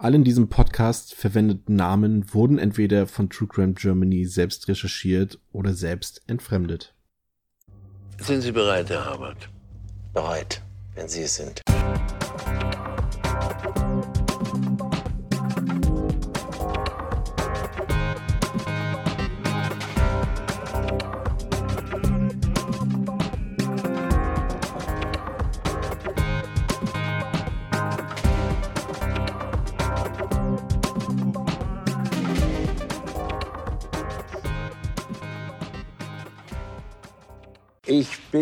Alle 0.00 0.14
in 0.14 0.22
diesem 0.22 0.48
Podcast 0.48 1.12
verwendeten 1.12 1.74
Namen 1.74 2.32
wurden 2.32 2.60
entweder 2.60 3.08
von 3.08 3.30
True 3.30 3.48
Crime 3.48 3.72
Germany 3.72 4.26
selbst 4.26 4.68
recherchiert 4.68 5.40
oder 5.50 5.74
selbst 5.74 6.22
entfremdet. 6.28 6.94
Sind 8.20 8.42
Sie 8.42 8.52
bereit, 8.52 8.90
Herr 8.90 9.06
Habert? 9.06 9.48
Bereit, 10.14 10.62
wenn 10.94 11.08
Sie 11.08 11.22
es 11.22 11.34
sind. 11.34 11.62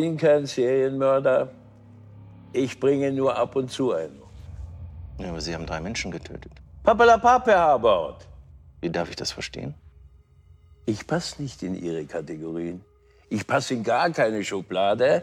Bin 0.01 0.17
kein 0.19 0.45
Serienmörder. 0.45 1.49
Ich 2.53 2.79
bringe 2.79 3.11
nur 3.13 3.35
ab 3.35 3.57
und 3.57 3.71
zu 3.71 3.93
einen. 3.93 4.21
Ja, 5.19 5.31
aber 5.31 5.41
Sie 5.41 5.55
haben 5.55 5.65
drei 5.65 5.81
Menschen 5.81 6.11
getötet. 6.11 6.53
Papalapap, 6.83 7.47
Herr 7.47 7.61
Habert. 7.61 8.29
Wie 8.83 8.91
darf 8.91 9.09
ich 9.09 9.17
das 9.17 9.33
verstehen? 9.33 9.75
Ich 10.85 11.07
passe 11.07 11.41
nicht 11.43 11.63
in 11.63 11.75
Ihre 11.75 12.05
Kategorien. 12.05 12.83
Ich 13.31 13.47
passe 13.47 13.73
in 13.75 13.83
gar 13.83 14.11
keine 14.11 14.45
Schublade. 14.45 15.23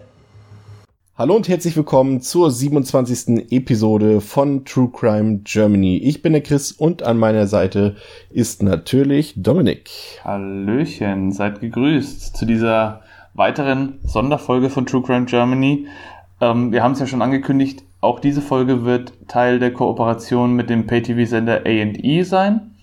Hallo 1.16 1.36
und 1.36 1.48
herzlich 1.48 1.78
willkommen 1.78 2.22
zur 2.22 2.50
27. 2.50 3.52
Episode 3.52 4.20
von 4.22 4.66
True 4.66 4.90
Crime 4.92 5.42
Germany. 5.44 5.98
Ich 5.98 6.24
bin 6.24 6.34
der 6.34 6.42
Chris 6.42 6.72
und 6.72 7.04
an 7.04 7.18
meiner 7.18 7.46
Seite 7.46 7.96
ist 8.32 8.64
natürlich 8.64 9.36
Dominik. 9.38 9.92
Hallöchen, 10.24 11.32
seid 11.32 11.62
gegrüßt 11.62 12.36
zu 12.36 12.48
dieser 12.48 13.04
weiteren 13.34 14.00
Sonderfolge 14.04 14.70
von 14.70 14.86
True 14.86 15.02
Crime 15.02 15.26
Germany. 15.26 15.88
Ähm, 16.40 16.72
wir 16.72 16.84
haben 16.84 16.94
es 16.94 17.00
ja 17.00 17.08
schon 17.08 17.22
angekündigt, 17.22 17.84
auch 18.02 18.20
diese 18.20 18.42
Folge 18.42 18.86
wird 18.86 19.14
Teil 19.28 19.60
der 19.60 19.74
Kooperation 19.74 20.54
mit 20.54 20.70
dem 20.70 20.88
Pay-TV-Sender 20.88 21.62
A&E 21.66 22.24
sein. 22.24 22.76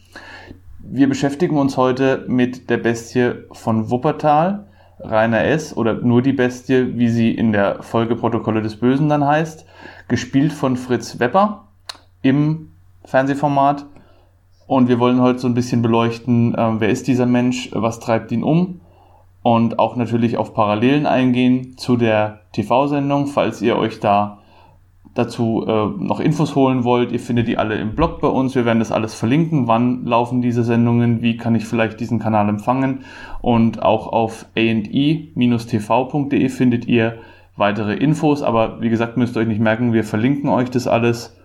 Wir 0.78 1.08
beschäftigen 1.08 1.58
uns 1.58 1.76
heute 1.76 2.24
mit 2.26 2.70
der 2.70 2.78
Bestie 2.78 3.32
von 3.52 3.90
Wuppertal, 3.90 4.66
Rainer 4.98 5.44
S. 5.44 5.76
oder 5.76 5.94
nur 5.94 6.22
die 6.22 6.32
Bestie, 6.32 6.98
wie 6.98 7.08
sie 7.08 7.30
in 7.30 7.52
der 7.52 7.82
Folge 7.82 8.16
Protokolle 8.16 8.60
des 8.60 8.76
Bösen 8.76 9.08
dann 9.08 9.24
heißt, 9.24 9.66
gespielt 10.08 10.52
von 10.52 10.76
Fritz 10.76 11.20
Wepper 11.20 11.68
im 12.22 12.72
Fernsehformat. 13.04 13.86
Und 14.66 14.88
wir 14.88 14.98
wollen 14.98 15.20
heute 15.20 15.38
so 15.38 15.48
ein 15.48 15.54
bisschen 15.54 15.82
beleuchten, 15.82 16.54
äh, 16.54 16.80
wer 16.80 16.88
ist 16.88 17.06
dieser 17.06 17.26
Mensch, 17.26 17.70
was 17.72 18.00
treibt 18.00 18.32
ihn 18.32 18.42
um 18.42 18.79
und 19.42 19.78
auch 19.78 19.96
natürlich 19.96 20.36
auf 20.36 20.54
Parallelen 20.54 21.06
eingehen 21.06 21.76
zu 21.76 21.96
der 21.96 22.40
TV-Sendung, 22.52 23.26
falls 23.26 23.62
ihr 23.62 23.76
euch 23.76 24.00
da 24.00 24.40
dazu 25.14 25.64
äh, 25.66 25.86
noch 25.98 26.20
Infos 26.20 26.54
holen 26.54 26.84
wollt. 26.84 27.10
Ihr 27.12 27.18
findet 27.20 27.48
die 27.48 27.58
alle 27.58 27.74
im 27.76 27.94
Blog 27.94 28.20
bei 28.20 28.28
uns. 28.28 28.54
Wir 28.54 28.64
werden 28.64 28.78
das 28.78 28.92
alles 28.92 29.14
verlinken. 29.14 29.66
Wann 29.66 30.04
laufen 30.04 30.40
diese 30.40 30.62
Sendungen? 30.62 31.20
Wie 31.20 31.36
kann 31.36 31.56
ich 31.56 31.64
vielleicht 31.66 31.98
diesen 32.00 32.20
Kanal 32.20 32.48
empfangen? 32.48 33.00
Und 33.40 33.82
auch 33.82 34.06
auf 34.06 34.46
andi-tv.de 34.56 36.48
findet 36.48 36.86
ihr 36.86 37.18
weitere 37.56 37.94
Infos. 37.94 38.42
Aber 38.42 38.80
wie 38.80 38.90
gesagt, 38.90 39.16
müsst 39.16 39.36
ihr 39.36 39.40
euch 39.40 39.48
nicht 39.48 39.60
merken, 39.60 39.92
wir 39.92 40.04
verlinken 40.04 40.48
euch 40.48 40.70
das 40.70 40.86
alles. 40.86 41.36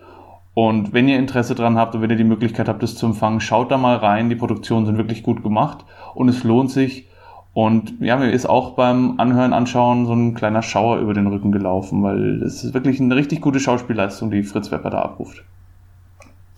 Und 0.54 0.92
wenn 0.94 1.08
ihr 1.08 1.18
Interesse 1.18 1.54
dran 1.54 1.76
habt 1.76 1.94
und 1.94 2.02
wenn 2.02 2.10
ihr 2.10 2.16
die 2.16 2.24
Möglichkeit 2.24 2.68
habt, 2.68 2.82
das 2.82 2.94
zu 2.94 3.06
empfangen, 3.06 3.40
schaut 3.40 3.70
da 3.70 3.78
mal 3.78 3.96
rein. 3.96 4.30
Die 4.30 4.36
Produktionen 4.36 4.86
sind 4.86 4.96
wirklich 4.96 5.22
gut 5.22 5.42
gemacht 5.42 5.84
und 6.14 6.28
es 6.28 6.44
lohnt 6.44 6.70
sich. 6.70 7.08
Und 7.56 7.94
ja, 8.00 8.18
mir 8.18 8.32
ist 8.32 8.44
auch 8.44 8.72
beim 8.72 9.18
Anhören, 9.18 9.54
Anschauen 9.54 10.04
so 10.04 10.12
ein 10.12 10.34
kleiner 10.34 10.60
Schauer 10.60 10.98
über 10.98 11.14
den 11.14 11.26
Rücken 11.26 11.52
gelaufen, 11.52 12.02
weil 12.02 12.42
es 12.42 12.62
ist 12.62 12.74
wirklich 12.74 13.00
eine 13.00 13.16
richtig 13.16 13.40
gute 13.40 13.60
Schauspielleistung, 13.60 14.30
die 14.30 14.42
Fritz 14.42 14.70
Wepper 14.70 14.90
da 14.90 15.00
abruft. 15.00 15.42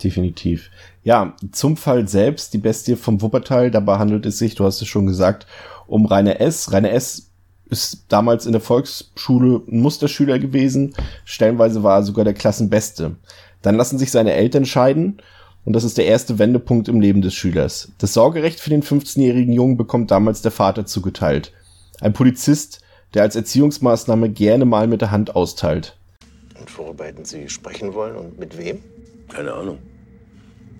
Definitiv. 0.02 0.70
Ja, 1.04 1.34
zum 1.52 1.76
Fall 1.76 2.08
selbst, 2.08 2.52
die 2.52 2.58
Bestie 2.58 2.96
vom 2.96 3.22
Wuppertal, 3.22 3.70
dabei 3.70 3.98
handelt 3.98 4.26
es 4.26 4.38
sich, 4.38 4.56
du 4.56 4.64
hast 4.64 4.82
es 4.82 4.88
schon 4.88 5.06
gesagt, 5.06 5.46
um 5.86 6.04
Rainer 6.04 6.40
S. 6.40 6.72
Rainer 6.72 6.90
S. 6.90 7.30
ist 7.70 8.06
damals 8.08 8.44
in 8.44 8.50
der 8.50 8.60
Volksschule 8.60 9.62
ein 9.70 9.80
Musterschüler 9.80 10.40
gewesen, 10.40 10.94
stellenweise 11.24 11.84
war 11.84 11.98
er 11.98 12.02
sogar 12.02 12.24
der 12.24 12.34
Klassenbeste. 12.34 13.14
Dann 13.62 13.76
lassen 13.76 13.98
sich 13.98 14.10
seine 14.10 14.32
Eltern 14.32 14.64
scheiden 14.64 15.18
und 15.68 15.74
das 15.74 15.84
ist 15.84 15.98
der 15.98 16.06
erste 16.06 16.38
Wendepunkt 16.38 16.88
im 16.88 16.98
Leben 16.98 17.20
des 17.20 17.34
Schülers. 17.34 17.92
Das 17.98 18.14
Sorgerecht 18.14 18.58
für 18.58 18.70
den 18.70 18.82
15-jährigen 18.82 19.52
Jungen 19.52 19.76
bekommt 19.76 20.10
damals 20.10 20.40
der 20.40 20.50
Vater 20.50 20.86
zugeteilt. 20.86 21.52
Ein 22.00 22.14
Polizist, 22.14 22.80
der 23.12 23.20
als 23.20 23.36
Erziehungsmaßnahme 23.36 24.30
gerne 24.30 24.64
mal 24.64 24.86
mit 24.86 25.02
der 25.02 25.10
Hand 25.10 25.36
austeilt. 25.36 25.98
Und 26.58 26.78
worüber 26.78 27.04
hätten 27.04 27.26
Sie 27.26 27.50
sprechen 27.50 27.92
wollen 27.92 28.16
und 28.16 28.38
mit 28.38 28.56
wem? 28.56 28.82
Keine 29.28 29.52
Ahnung. 29.52 29.78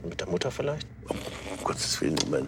Mit 0.09 0.23
der 0.23 0.29
Mutter 0.31 0.51
vielleicht? 0.51 0.87
Um 1.07 1.19
Gottes 1.65 2.01
Willen, 2.01 2.17
ich 2.23 2.31
meine, 2.31 2.47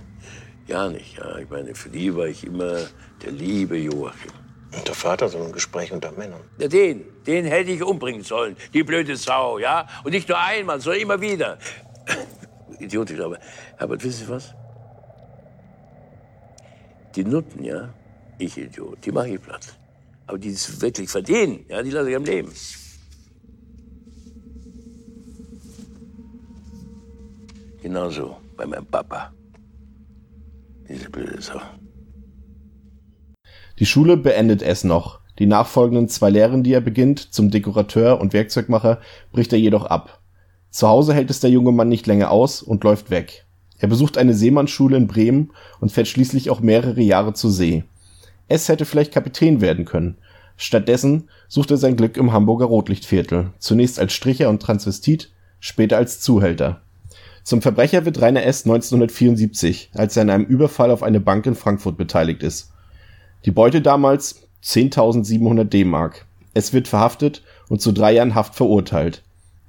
ja 0.66 0.88
nicht. 0.88 1.18
Ja. 1.18 1.36
Ich 1.36 1.50
meine, 1.50 1.74
für 1.74 1.90
die 1.90 2.16
war 2.16 2.26
ich 2.26 2.46
immer 2.46 2.78
der 3.22 3.32
liebe 3.32 3.76
Joachim. 3.76 4.32
Und 4.74 4.88
der 4.88 4.94
Vater, 4.94 5.28
so 5.28 5.36
ein 5.36 5.52
Gespräch 5.52 5.92
unter 5.92 6.10
Männern. 6.12 6.40
Ja, 6.56 6.68
den, 6.68 7.04
den 7.26 7.44
hätte 7.44 7.70
ich 7.70 7.82
umbringen 7.82 8.22
sollen, 8.22 8.56
die 8.72 8.82
blöde 8.82 9.14
Sau, 9.16 9.58
ja? 9.58 9.86
Und 10.04 10.12
nicht 10.12 10.26
nur 10.26 10.38
einmal, 10.38 10.80
sondern 10.80 11.02
immer 11.02 11.20
wieder. 11.20 11.58
Idiot, 12.78 13.10
ich 13.10 13.16
glaube. 13.16 13.38
Aber 13.78 14.02
wissen 14.02 14.24
Sie 14.24 14.28
was? 14.28 14.54
Die 17.14 17.24
Nutten, 17.24 17.64
ja, 17.64 17.92
ich 18.38 18.56
Idiot, 18.56 19.04
die 19.04 19.12
mache 19.12 19.30
ich 19.30 19.40
platt. 19.40 19.78
Aber 20.26 20.38
die 20.38 20.50
es 20.50 20.80
wirklich 20.80 21.10
verdienen, 21.10 21.64
ja, 21.68 21.82
die 21.82 21.90
lasse 21.90 22.10
ich 22.10 22.16
am 22.16 22.24
Leben. 22.24 22.52
Genauso 27.82 28.36
bei 28.56 28.66
meinem 28.66 28.86
Papa. 28.86 29.32
Diese 30.88 31.08
blöde 31.10 31.40
Sau. 31.40 31.60
Die 33.78 33.86
Schule 33.86 34.16
beendet 34.16 34.62
es 34.62 34.84
noch. 34.84 35.20
Die 35.38 35.46
nachfolgenden 35.46 36.08
zwei 36.08 36.28
Lehren, 36.28 36.62
die 36.62 36.74
er 36.74 36.82
beginnt, 36.82 37.32
zum 37.32 37.50
Dekorateur 37.50 38.20
und 38.20 38.34
Werkzeugmacher, 38.34 39.00
bricht 39.32 39.52
er 39.54 39.58
jedoch 39.58 39.86
ab. 39.86 40.19
Zu 40.70 40.88
Hause 40.88 41.14
hält 41.14 41.30
es 41.30 41.40
der 41.40 41.50
junge 41.50 41.72
Mann 41.72 41.88
nicht 41.88 42.06
länger 42.06 42.30
aus 42.30 42.62
und 42.62 42.84
läuft 42.84 43.10
weg. 43.10 43.44
Er 43.78 43.88
besucht 43.88 44.18
eine 44.18 44.34
Seemannsschule 44.34 44.96
in 44.96 45.06
Bremen 45.06 45.50
und 45.80 45.90
fährt 45.90 46.08
schließlich 46.08 46.50
auch 46.50 46.60
mehrere 46.60 47.00
Jahre 47.00 47.32
zur 47.32 47.50
See. 47.50 47.84
Es 48.46 48.68
hätte 48.68 48.84
vielleicht 48.84 49.12
Kapitän 49.12 49.60
werden 49.60 49.84
können. 49.84 50.16
Stattdessen 50.56 51.28
sucht 51.48 51.70
er 51.70 51.78
sein 51.78 51.96
Glück 51.96 52.16
im 52.18 52.32
Hamburger 52.32 52.66
Rotlichtviertel, 52.66 53.50
zunächst 53.58 53.98
als 53.98 54.12
Stricher 54.12 54.50
und 54.50 54.60
Transvestit, 54.60 55.30
später 55.58 55.96
als 55.96 56.20
Zuhälter. 56.20 56.82
Zum 57.42 57.62
Verbrecher 57.62 58.04
wird 58.04 58.20
Rainer 58.20 58.44
S. 58.44 58.64
1974, 58.64 59.90
als 59.94 60.16
er 60.16 60.22
an 60.22 60.30
einem 60.30 60.44
Überfall 60.44 60.90
auf 60.90 61.02
eine 61.02 61.20
Bank 61.20 61.46
in 61.46 61.54
Frankfurt 61.54 61.96
beteiligt 61.96 62.42
ist. 62.42 62.72
Die 63.46 63.50
Beute 63.50 63.80
damals 63.80 64.42
10.700 64.62 65.64
D-Mark. 65.64 66.26
Es 66.52 66.74
wird 66.74 66.88
verhaftet 66.88 67.42
und 67.68 67.80
zu 67.80 67.92
drei 67.92 68.12
Jahren 68.12 68.34
Haft 68.34 68.54
verurteilt. 68.54 69.22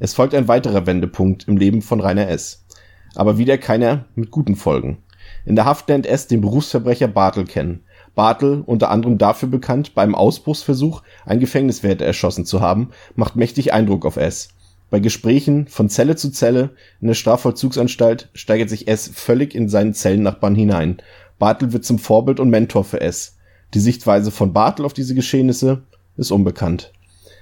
Es 0.03 0.15
folgt 0.15 0.33
ein 0.33 0.47
weiterer 0.47 0.87
Wendepunkt 0.87 1.47
im 1.47 1.57
Leben 1.57 1.83
von 1.83 1.99
Rainer 1.99 2.27
S. 2.27 2.65
Aber 3.13 3.37
wieder 3.37 3.59
keiner 3.59 4.05
mit 4.15 4.31
guten 4.31 4.55
Folgen. 4.55 4.97
In 5.45 5.55
der 5.55 5.65
Haft 5.65 5.89
lernt 5.89 6.07
S. 6.07 6.25
den 6.25 6.41
Berufsverbrecher 6.41 7.07
Bartel 7.07 7.45
kennen. 7.45 7.83
Bartel, 8.15 8.63
unter 8.65 8.89
anderem 8.89 9.19
dafür 9.19 9.47
bekannt, 9.47 9.93
beim 9.93 10.15
Ausbruchsversuch 10.15 11.03
ein 11.23 11.39
Gefängniswärter 11.39 12.03
erschossen 12.03 12.47
zu 12.47 12.61
haben, 12.61 12.89
macht 13.13 13.35
mächtig 13.35 13.73
Eindruck 13.73 14.07
auf 14.07 14.17
S. 14.17 14.49
Bei 14.89 14.99
Gesprächen 14.99 15.67
von 15.67 15.87
Zelle 15.87 16.15
zu 16.15 16.31
Zelle 16.31 16.71
in 16.99 17.05
der 17.05 17.13
Strafvollzugsanstalt 17.13 18.29
steigert 18.33 18.71
sich 18.71 18.87
S. 18.87 19.07
völlig 19.13 19.53
in 19.53 19.69
seinen 19.69 19.93
Zellennachbarn 19.93 20.55
hinein. 20.55 20.97
Bartel 21.37 21.73
wird 21.73 21.85
zum 21.85 21.99
Vorbild 21.99 22.39
und 22.39 22.49
Mentor 22.49 22.85
für 22.85 23.01
S. 23.01 23.37
Die 23.75 23.79
Sichtweise 23.79 24.31
von 24.31 24.51
Bartel 24.51 24.83
auf 24.83 24.93
diese 24.93 25.13
Geschehnisse 25.13 25.83
ist 26.17 26.31
unbekannt. 26.31 26.91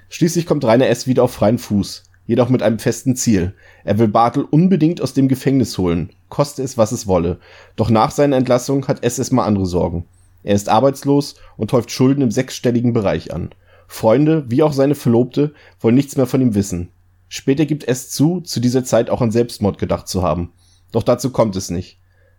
Schließlich 0.10 0.46
kommt 0.46 0.66
Rainer 0.66 0.88
S. 0.88 1.08
wieder 1.08 1.24
auf 1.24 1.32
freien 1.32 1.58
Fuß, 1.58 2.09
jedoch 2.30 2.50
mit 2.50 2.62
einem 2.62 2.78
festen 2.78 3.16
Ziel. 3.16 3.56
Er 3.84 3.98
will 3.98 4.08
Bartel 4.08 4.44
unbedingt 4.44 5.02
aus 5.02 5.16
dem 5.16 5.28
Gefängnis 5.28 5.80
holen, 5.80 6.12
koste 6.30 6.62
es, 6.62 6.78
was 6.78 6.92
es 6.92 7.08
wolle. 7.08 7.40
Doch 7.76 7.90
nach 7.90 8.12
seiner 8.12 8.38
Entlassung 8.38 8.88
hat 8.88 9.04
S. 9.04 9.18
erstmal 9.18 9.48
andere 9.48 9.66
Sorgen. 9.66 10.06
Er 10.44 10.54
ist 10.54 10.70
arbeitslos 10.70 11.38
und 11.58 11.74
häuft 11.74 11.90
Schulden 11.90 12.22
im 12.22 12.30
sechsstelligen 12.30 12.94
Bereich 12.94 13.34
an. 13.34 13.50
Freunde, 13.88 14.46
wie 14.48 14.62
auch 14.62 14.74
seine 14.74 14.94
Verlobte, 14.94 15.56
wollen 15.80 15.96
nichts 15.96 16.18
mehr 16.18 16.28
von 16.28 16.40
ihm 16.40 16.54
wissen. 16.54 16.90
Später 17.30 17.66
gibt 17.66 17.88
es 17.88 18.12
zu, 18.12 18.42
zu 18.42 18.60
dieser 18.60 18.84
Zeit 18.84 19.10
auch 19.10 19.22
an 19.22 19.31
Selbstmord 19.31 19.80
gedacht 19.80 20.08
zu 20.08 20.22
haben. 20.22 20.52
Doch 20.92 21.02
dazu 21.02 21.31
kommt 21.31 21.56
es 21.56 21.72
nicht. 21.72 21.98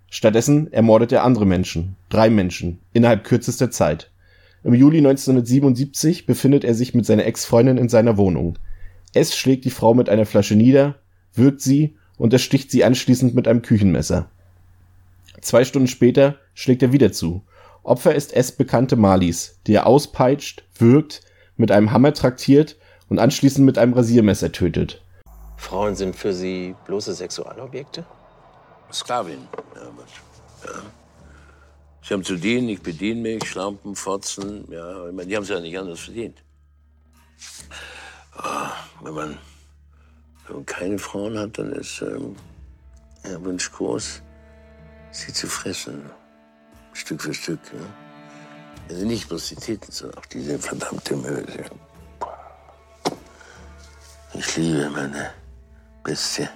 Stattdessen 0.08 0.72
ermordet 0.72 1.10
er 1.10 1.25
andere 1.25 1.46
Menschen, 1.46 1.96
drei 2.10 2.31
Menschen, 2.31 2.78
innerhalb 2.92 3.25
kürzester 3.25 3.72
Zeit. 3.72 4.12
Im 4.62 4.72
Juli 4.72 4.98
1977 4.98 6.26
befindet 6.26 6.62
er 6.62 6.76
sich 6.76 6.94
mit 6.94 7.06
seiner 7.06 7.26
Ex-Freundin 7.26 7.76
in 7.76 7.88
seiner 7.88 8.16
Wohnung. 8.16 8.56
S 9.12 9.36
schlägt 9.36 9.64
die 9.64 9.70
Frau 9.70 9.94
mit 9.94 10.08
einer 10.08 10.26
Flasche 10.26 10.54
nieder, 10.54 10.96
würgt 11.34 11.60
sie 11.60 11.96
und 12.16 12.32
ersticht 12.32 12.70
sie 12.70 12.84
anschließend 12.84 13.34
mit 13.34 13.48
einem 13.48 13.62
Küchenmesser. 13.62 14.30
Zwei 15.40 15.64
Stunden 15.64 15.88
später 15.88 16.38
schlägt 16.54 16.82
er 16.82 16.92
wieder 16.92 17.12
zu. 17.12 17.42
Opfer 17.82 18.14
ist 18.14 18.34
S 18.34 18.52
bekannte 18.52 18.96
Malis, 18.96 19.58
die 19.66 19.74
er 19.74 19.86
auspeitscht, 19.86 20.64
würgt, 20.74 21.22
mit 21.56 21.70
einem 21.70 21.92
Hammer 21.92 22.12
traktiert 22.12 22.76
und 23.08 23.18
anschließend 23.18 23.64
mit 23.64 23.78
einem 23.78 23.94
Rasiermesser 23.94 24.52
tötet. 24.52 25.02
Frauen 25.56 25.94
sind 25.94 26.16
für 26.16 26.32
Sie 26.32 26.74
bloße 26.86 27.14
Sexualobjekte? 27.14 28.04
Sklavin. 28.92 29.48
Ja, 29.74 29.82
was, 29.96 30.70
ja. 30.70 30.80
Sie 32.02 32.14
haben 32.14 32.24
zu 32.24 32.36
dienen, 32.36 32.68
ich 32.70 32.80
bediene 32.80 33.20
mich, 33.20 33.44
Schlampen, 33.44 33.94
Fotzen. 33.94 34.66
Ja, 34.70 35.06
ich 35.06 35.14
meine, 35.14 35.28
die 35.28 35.36
haben 35.36 35.42
es 35.42 35.48
ja 35.48 35.60
nicht 35.60 35.78
anders 35.78 36.00
verdient. 36.00 36.42
Ah, 38.42 38.72
wenn, 39.02 39.14
man, 39.14 39.38
wenn 40.46 40.56
man 40.56 40.66
keine 40.66 40.98
Frauen 40.98 41.38
hat, 41.38 41.58
dann 41.58 41.72
ist 41.72 42.00
ähm, 42.00 42.37
der 43.25 43.44
Wunsch 43.44 43.70
groß, 43.70 44.22
sie 45.10 45.32
zu 45.32 45.46
fressen. 45.46 46.02
Stück 46.94 47.22
für 47.22 47.34
Stück. 47.34 47.60
Ja. 47.72 47.81
Also 48.88 49.06
nicht 49.06 49.28
bloß 49.28 49.48
die 49.48 49.56
Titten, 49.56 49.92
sondern 49.92 50.19
auch 50.19 50.26
diese 50.26 50.58
verdammte 50.58 51.16
Möse. 51.16 51.64
Ich 54.34 54.56
liebe 54.56 54.88
meine 54.90 55.31
Bestie. 56.02 56.48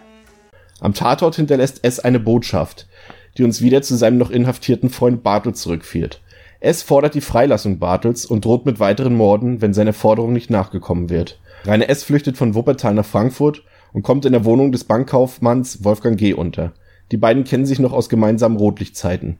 Am 0.81 0.95
Tatort 0.95 1.37
hinterlässt 1.37 1.85
S 1.85 2.01
eine 2.01 2.19
Botschaft, 2.19 2.89
die 3.37 3.45
uns 3.45 3.61
wieder 3.61 3.83
zu 3.83 3.97
seinem 3.97 4.19
noch 4.19 4.31
inhaftierten 4.31 4.91
Freund 4.91 5.23
Bartel 5.23 5.55
zurückführt. 5.55 6.23
S 6.61 6.83
fordert 6.83 7.15
die 7.15 7.21
Freilassung 7.21 7.79
Bartels 7.79 8.25
und 8.25 8.45
droht 8.45 8.65
mit 8.65 8.81
weiteren 8.81 9.15
Morden, 9.15 9.61
wenn 9.61 9.75
seiner 9.75 9.93
Forderung 9.93 10.33
nicht 10.33 10.51
nachgekommen 10.51 11.11
wird. 11.11 11.39
Rainer 11.67 11.89
S. 11.89 12.05
flüchtet 12.05 12.37
von 12.37 12.55
Wuppertal 12.55 12.93
nach 12.93 13.07
Frankfurt 13.07 13.63
und 13.95 14.03
kommt 14.03 14.27
in 14.27 14.33
der 14.33 14.45
Wohnung 14.45 14.71
des 14.71 14.85
Bankkaufmanns 14.85 15.83
Wolfgang 15.83 16.19
G. 16.19 16.35
unter. 16.35 16.75
Die 17.11 17.17
beiden 17.17 17.45
kennen 17.45 17.65
sich 17.65 17.79
noch 17.79 17.93
aus 17.93 18.11
gemeinsamen 18.11 18.59
Rotlichtzeiten. 18.59 19.39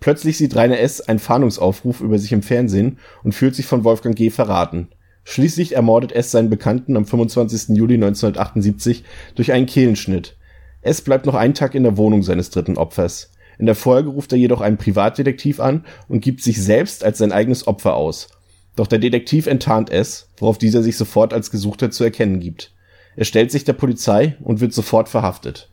Plötzlich 0.00 0.38
sieht 0.38 0.56
Rainer 0.56 0.78
S. 0.78 1.02
einen 1.02 1.18
Fahndungsaufruf 1.18 2.00
über 2.00 2.18
sich 2.18 2.32
im 2.32 2.42
Fernsehen 2.42 2.98
und 3.22 3.34
fühlt 3.34 3.54
sich 3.54 3.66
von 3.66 3.84
Wolfgang 3.84 4.16
G. 4.16 4.30
verraten. 4.30 4.88
Schließlich 5.24 5.74
ermordet 5.74 6.12
S. 6.12 6.30
seinen 6.30 6.48
Bekannten 6.48 6.96
am 6.96 7.04
25. 7.04 7.76
Juli 7.76 7.94
1978 7.94 9.04
durch 9.34 9.52
einen 9.52 9.66
Kehlenschnitt. 9.66 10.36
S. 10.80 11.02
bleibt 11.02 11.26
noch 11.26 11.34
einen 11.34 11.54
Tag 11.54 11.74
in 11.74 11.82
der 11.82 11.98
Wohnung 11.98 12.22
seines 12.22 12.48
dritten 12.48 12.78
Opfers. 12.78 13.32
In 13.58 13.66
der 13.66 13.74
Folge 13.74 14.08
ruft 14.08 14.32
er 14.32 14.38
jedoch 14.38 14.62
einen 14.62 14.78
Privatdetektiv 14.78 15.60
an 15.60 15.84
und 16.08 16.20
gibt 16.20 16.42
sich 16.42 16.62
selbst 16.62 17.04
als 17.04 17.18
sein 17.18 17.32
eigenes 17.32 17.66
Opfer 17.66 17.94
aus. 17.94 18.28
Doch 18.78 18.86
der 18.86 19.00
Detektiv 19.00 19.48
enttarnt 19.48 19.90
es, 19.90 20.28
worauf 20.36 20.56
dieser 20.56 20.84
sich 20.84 20.96
sofort 20.96 21.34
als 21.34 21.50
Gesuchter 21.50 21.90
zu 21.90 22.04
erkennen 22.04 22.38
gibt. 22.38 22.72
Er 23.16 23.24
stellt 23.24 23.50
sich 23.50 23.64
der 23.64 23.72
Polizei 23.72 24.36
und 24.40 24.60
wird 24.60 24.72
sofort 24.72 25.08
verhaftet. 25.08 25.68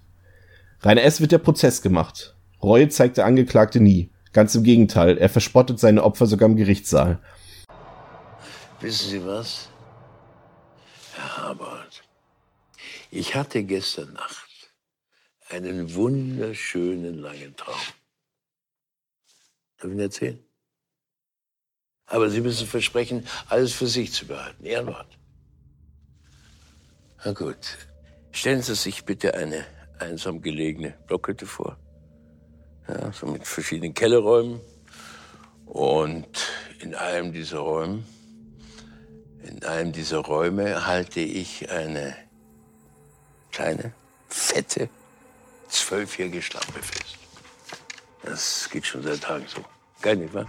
Rainer 0.82 1.04
S. 1.04 1.22
wird 1.22 1.32
der 1.32 1.38
Prozess 1.38 1.84
gemacht. 1.84 2.36
Reue 2.64 2.90
zeigt 2.90 3.18
der 3.18 3.28
Angeklagte 3.28 3.80
nie. 3.80 4.10
Ganz 4.34 4.56
im 4.56 4.64
Gegenteil, 4.64 5.20
er 5.20 5.30
verspottet 5.30 5.80
seine 5.80 6.04
Opfer 6.04 6.26
sogar 6.26 6.50
im 6.50 6.56
Gerichtssaal. 6.56 7.22
Wissen 8.82 9.12
Sie 9.12 9.24
was? 9.24 9.70
Herr 11.14 11.50
Habert, 11.50 12.02
ich 13.12 13.36
hatte 13.36 13.64
gestern 13.66 14.14
Nacht 14.14 14.74
einen 15.50 15.94
wunderschönen 15.94 17.20
langen 17.20 17.56
Traum. 17.56 17.76
Darf 19.78 19.84
ich 19.84 19.92
Ihnen 19.92 20.00
erzählen? 20.00 20.45
Aber 22.08 22.30
Sie 22.30 22.42
müssen 22.42 22.68
versprechen, 22.68 23.28
alles 23.48 23.74
für 23.74 23.88
sich 23.88 24.14
zu 24.14 24.28
behalten. 24.28 24.64
Ehrenwort. 24.66 25.08
Na 27.24 27.34
gut. 27.34 27.78
Stellen 28.32 28.62
Sie 28.62 28.76
sich 28.76 29.06
bitte 29.06 29.34
eine 29.34 29.66
einsam 30.00 30.42
gelegene 30.42 30.92
Blockhütte 31.08 31.46
vor. 31.46 31.78
Ja, 32.88 33.12
so 33.14 33.26
mit 33.26 33.48
verschiedenen 33.48 33.94
Kellerräumen. 33.94 34.60
Und 35.66 36.48
in 36.80 36.94
einem 36.94 37.34
dieser 37.34 37.60
Räume, 37.60 38.04
in 39.44 39.64
einem 39.64 39.92
dieser 39.92 40.20
Räume 40.20 40.86
halte 40.86 41.22
ich 41.22 41.70
eine 41.72 42.16
kleine, 43.52 43.94
fette 44.30 44.90
zwölfjährige 45.70 46.42
Schlampe 46.42 46.82
fest. 46.82 47.18
Das 48.24 48.70
geht 48.70 48.86
schon 48.86 49.04
seit 49.04 49.22
Tagen 49.22 49.46
so. 49.48 49.64
Geil, 50.02 50.18
nicht 50.18 50.34
wahr? 50.34 50.48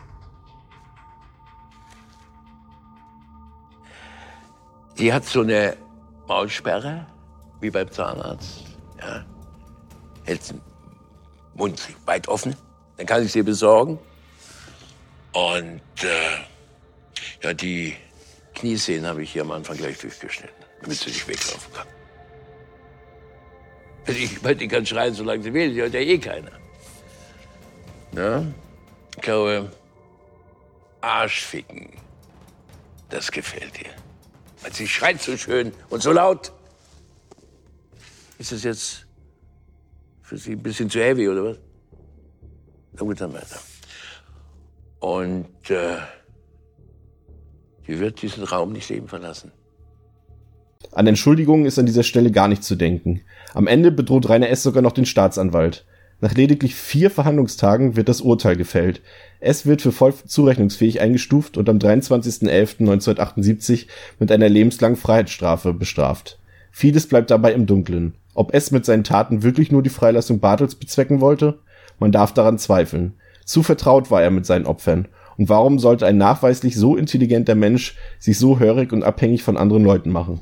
Die 4.98 5.12
hat 5.12 5.24
so 5.24 5.42
eine 5.42 5.76
Maulsperre, 6.26 7.06
wie 7.60 7.70
beim 7.70 7.90
Zahnarzt. 7.90 8.64
Ja. 8.98 9.24
Hält 10.24 10.50
den 10.50 10.60
Mund 11.54 11.80
weit 12.06 12.28
offen, 12.28 12.56
dann 12.96 13.06
kann 13.06 13.22
ich 13.22 13.32
sie 13.32 13.42
besorgen. 13.42 13.98
Und 15.32 15.82
äh, 16.02 17.42
ja, 17.42 17.52
die 17.52 17.94
Kniesehnen 18.54 19.06
habe 19.06 19.22
ich 19.22 19.32
hier 19.32 19.42
am 19.42 19.50
Anfang 19.50 19.76
gleich 19.76 19.98
durchgeschnitten, 19.98 20.64
damit 20.80 20.96
sie 20.96 21.10
nicht 21.10 21.28
weglaufen 21.28 21.72
kann. 21.74 21.86
Also 24.06 24.18
ich 24.18 24.40
meine, 24.42 24.56
die 24.56 24.68
kann 24.68 24.86
schreien, 24.86 25.14
solange 25.14 25.42
sie 25.42 25.52
will. 25.52 25.74
Die 25.74 25.80
hört 25.80 25.92
ja 25.92 26.00
eh 26.00 26.18
keiner. 26.18 26.52
Ja? 28.12 28.44
Ich 29.16 29.22
glaube, 29.22 29.70
Arschficken, 31.00 31.90
das 33.10 33.30
gefällt 33.30 33.78
ihr. 33.82 34.05
Weil 34.62 34.72
sie 34.72 34.86
schreit 34.88 35.20
so 35.20 35.36
schön 35.36 35.72
und 35.90 36.02
so 36.02 36.12
laut. 36.12 36.52
Ist 38.38 38.52
das 38.52 38.64
jetzt 38.64 39.06
für 40.22 40.36
Sie 40.36 40.52
ein 40.52 40.62
bisschen 40.62 40.90
zu 40.90 40.98
heavy, 40.98 41.28
oder 41.28 41.44
was? 41.44 41.58
Na 42.92 43.00
gut, 43.00 43.20
dann 43.20 43.32
weiter. 43.32 43.60
Und 45.00 45.70
äh, 45.70 45.98
die 47.86 48.00
wird 48.00 48.20
diesen 48.22 48.44
Raum 48.44 48.72
nicht 48.72 48.88
leben 48.88 49.08
verlassen. 49.08 49.52
An 50.92 51.06
Entschuldigungen 51.06 51.66
ist 51.66 51.78
an 51.78 51.86
dieser 51.86 52.02
Stelle 52.02 52.30
gar 52.30 52.48
nicht 52.48 52.64
zu 52.64 52.74
denken. 52.74 53.22
Am 53.54 53.66
Ende 53.66 53.90
bedroht 53.90 54.28
Rainer 54.28 54.48
S. 54.48 54.62
sogar 54.62 54.82
noch 54.82 54.92
den 54.92 55.06
Staatsanwalt. 55.06 55.86
Nach 56.20 56.34
lediglich 56.34 56.74
vier 56.74 57.10
Verhandlungstagen 57.10 57.94
wird 57.94 58.08
das 58.08 58.22
Urteil 58.22 58.56
gefällt. 58.56 59.02
S. 59.40 59.66
wird 59.66 59.82
für 59.82 59.92
voll 59.92 60.14
zurechnungsfähig 60.14 61.02
eingestuft 61.02 61.58
und 61.58 61.68
am 61.68 61.76
23.11.1978 61.78 63.86
mit 64.18 64.32
einer 64.32 64.48
lebenslangen 64.48 64.96
Freiheitsstrafe 64.96 65.74
bestraft. 65.74 66.38
Vieles 66.72 67.06
bleibt 67.06 67.30
dabei 67.30 67.52
im 67.52 67.66
Dunkeln. 67.66 68.14
Ob 68.32 68.54
S. 68.54 68.70
mit 68.70 68.86
seinen 68.86 69.04
Taten 69.04 69.42
wirklich 69.42 69.70
nur 69.70 69.82
die 69.82 69.90
Freilassung 69.90 70.40
Bartels 70.40 70.74
bezwecken 70.74 71.20
wollte? 71.20 71.58
Man 71.98 72.12
darf 72.12 72.32
daran 72.32 72.58
zweifeln. 72.58 73.12
Zu 73.44 73.62
vertraut 73.62 74.10
war 74.10 74.22
er 74.22 74.30
mit 74.30 74.46
seinen 74.46 74.64
Opfern. 74.66 75.08
Und 75.36 75.50
warum 75.50 75.78
sollte 75.78 76.06
ein 76.06 76.16
nachweislich 76.16 76.76
so 76.76 76.96
intelligenter 76.96 77.54
Mensch 77.54 77.94
sich 78.18 78.38
so 78.38 78.58
hörig 78.58 78.90
und 78.92 79.04
abhängig 79.04 79.42
von 79.42 79.58
anderen 79.58 79.84
Leuten 79.84 80.10
machen? 80.10 80.40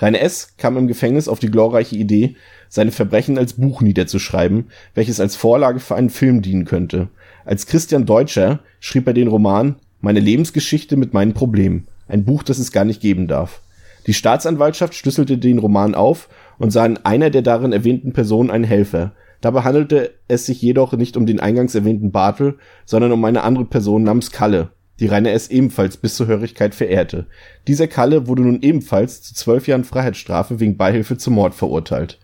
Rainer 0.00 0.20
S. 0.20 0.54
kam 0.56 0.78
im 0.78 0.88
Gefängnis 0.88 1.28
auf 1.28 1.40
die 1.40 1.50
glorreiche 1.50 1.94
Idee, 1.94 2.36
seine 2.68 2.90
Verbrechen 2.90 3.36
als 3.36 3.52
Buch 3.52 3.82
niederzuschreiben, 3.82 4.70
welches 4.94 5.20
als 5.20 5.36
Vorlage 5.36 5.78
für 5.78 5.94
einen 5.94 6.10
Film 6.10 6.40
dienen 6.40 6.64
könnte. 6.64 7.08
Als 7.44 7.66
Christian 7.66 8.06
Deutscher 8.06 8.60
schrieb 8.80 9.06
er 9.06 9.12
den 9.12 9.28
Roman 9.28 9.76
Meine 10.00 10.20
Lebensgeschichte 10.20 10.96
mit 10.96 11.12
meinen 11.12 11.34
Problemen, 11.34 11.86
ein 12.08 12.24
Buch, 12.24 12.42
das 12.42 12.58
es 12.58 12.72
gar 12.72 12.84
nicht 12.84 13.02
geben 13.02 13.28
darf. 13.28 13.60
Die 14.06 14.14
Staatsanwaltschaft 14.14 14.94
schlüsselte 14.94 15.36
den 15.36 15.58
Roman 15.58 15.94
auf 15.94 16.30
und 16.58 16.70
sah 16.70 16.86
in 16.86 16.98
einer 16.98 17.28
der 17.28 17.42
darin 17.42 17.72
erwähnten 17.72 18.14
Personen 18.14 18.50
einen 18.50 18.64
Helfer. 18.64 19.12
Dabei 19.42 19.62
handelte 19.62 20.14
es 20.28 20.46
sich 20.46 20.62
jedoch 20.62 20.94
nicht 20.94 21.18
um 21.18 21.26
den 21.26 21.40
eingangs 21.40 21.74
erwähnten 21.74 22.10
Bartel, 22.10 22.58
sondern 22.86 23.12
um 23.12 23.22
eine 23.24 23.42
andere 23.42 23.66
Person 23.66 24.02
namens 24.02 24.30
Kalle, 24.30 24.70
die 25.00 25.06
Rainer 25.06 25.32
S. 25.32 25.48
ebenfalls 25.48 25.96
bis 25.96 26.14
zur 26.14 26.26
Hörigkeit 26.26 26.74
verehrte. 26.74 27.26
Dieser 27.66 27.88
Kalle 27.88 28.26
wurde 28.26 28.42
nun 28.42 28.62
ebenfalls 28.62 29.22
zu 29.22 29.34
zwölf 29.34 29.66
Jahren 29.66 29.84
Freiheitsstrafe 29.84 30.60
wegen 30.60 30.76
Beihilfe 30.76 31.16
zum 31.16 31.34
Mord 31.34 31.54
verurteilt. 31.54 32.18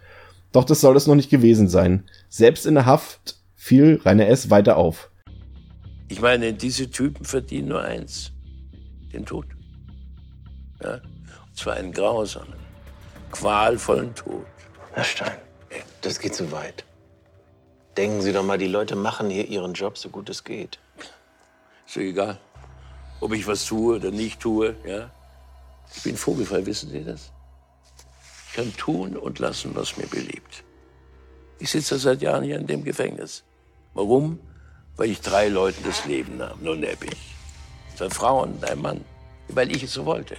Doch 0.53 0.65
das 0.65 0.81
soll 0.81 0.97
es 0.97 1.07
noch 1.07 1.15
nicht 1.15 1.31
gewesen 1.31 1.69
sein. 1.69 2.05
Selbst 2.29 2.67
in 2.67 2.75
der 2.75 2.87
Haft 2.87 3.37
fiel 3.55 4.01
Rainer 4.05 4.29
S. 4.29 4.51
weiter 4.51 4.77
auf. 4.77 5.11
Ich 6.09 6.21
meine, 6.21 6.53
diese 6.53 6.89
Typen 6.91 7.25
verdienen 7.25 7.69
nur 7.69 7.83
eins: 7.83 8.33
den 9.13 9.25
Tod. 9.25 9.47
Ja? 10.83 10.95
Und 10.95 11.57
zwar 11.57 11.75
einen 11.75 11.93
grausamen, 11.93 12.55
qualvollen 13.33 14.15
Tod. 14.15 14.47
Herr 14.93 15.05
Stein, 15.05 15.37
das 16.03 16.21
geht 16.21 16.35
zu 16.35 16.53
weit. 16.53 16.85
Denken 17.97 18.21
Sie 18.21 18.33
doch 18.33 18.45
mal, 18.45 18.59
die 18.59 18.67
Leute 18.67 18.95
machen 18.95 19.31
hier 19.31 19.49
ihren 19.49 19.73
Job 19.73 19.97
so 19.97 20.11
gut 20.11 20.29
es 20.29 20.45
geht. 20.45 20.79
Ist 21.87 21.97
doch 21.97 22.03
egal, 22.03 22.39
ob 23.21 23.33
ich 23.33 23.47
was 23.47 23.65
tue 23.65 23.97
oder 23.97 24.11
nicht 24.11 24.41
tue. 24.41 24.77
Ja? 24.87 25.11
Ich 25.95 26.03
bin 26.03 26.17
vogelfrei, 26.17 26.65
wissen 26.67 26.91
Sie 26.91 27.05
das? 27.05 27.33
Ich 28.49 28.55
kann 28.55 28.75
tun 28.77 29.17
und 29.17 29.39
lassen, 29.39 29.75
was 29.75 29.97
mir 29.97 30.07
beliebt. 30.07 30.65
Ich 31.59 31.71
sitze 31.71 31.99
seit 31.99 32.23
Jahren 32.23 32.45
hier 32.45 32.59
in 32.59 32.67
dem 32.67 32.85
Gefängnis. 32.85 33.45
Warum? 33.95 34.39
Weil 34.97 35.11
ich 35.11 35.21
drei 35.21 35.49
Leuten 35.49 35.83
das 35.85 36.05
Leben 36.05 36.39
nahm, 36.39 36.63
nur 36.63 36.77
neppig. 36.77 37.17
Zwei 37.97 38.11
Frauen 38.11 38.55
und 38.55 38.65
ein 38.65 38.81
Mann. 38.81 39.05
Weil 39.49 39.75
ich 39.75 39.83
es 39.83 39.93
so 39.93 40.05
wollte. 40.05 40.37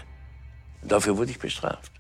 Und 0.82 0.92
dafür 0.92 1.18
wurde 1.18 1.32
ich 1.32 1.40
bestraft. 1.40 1.92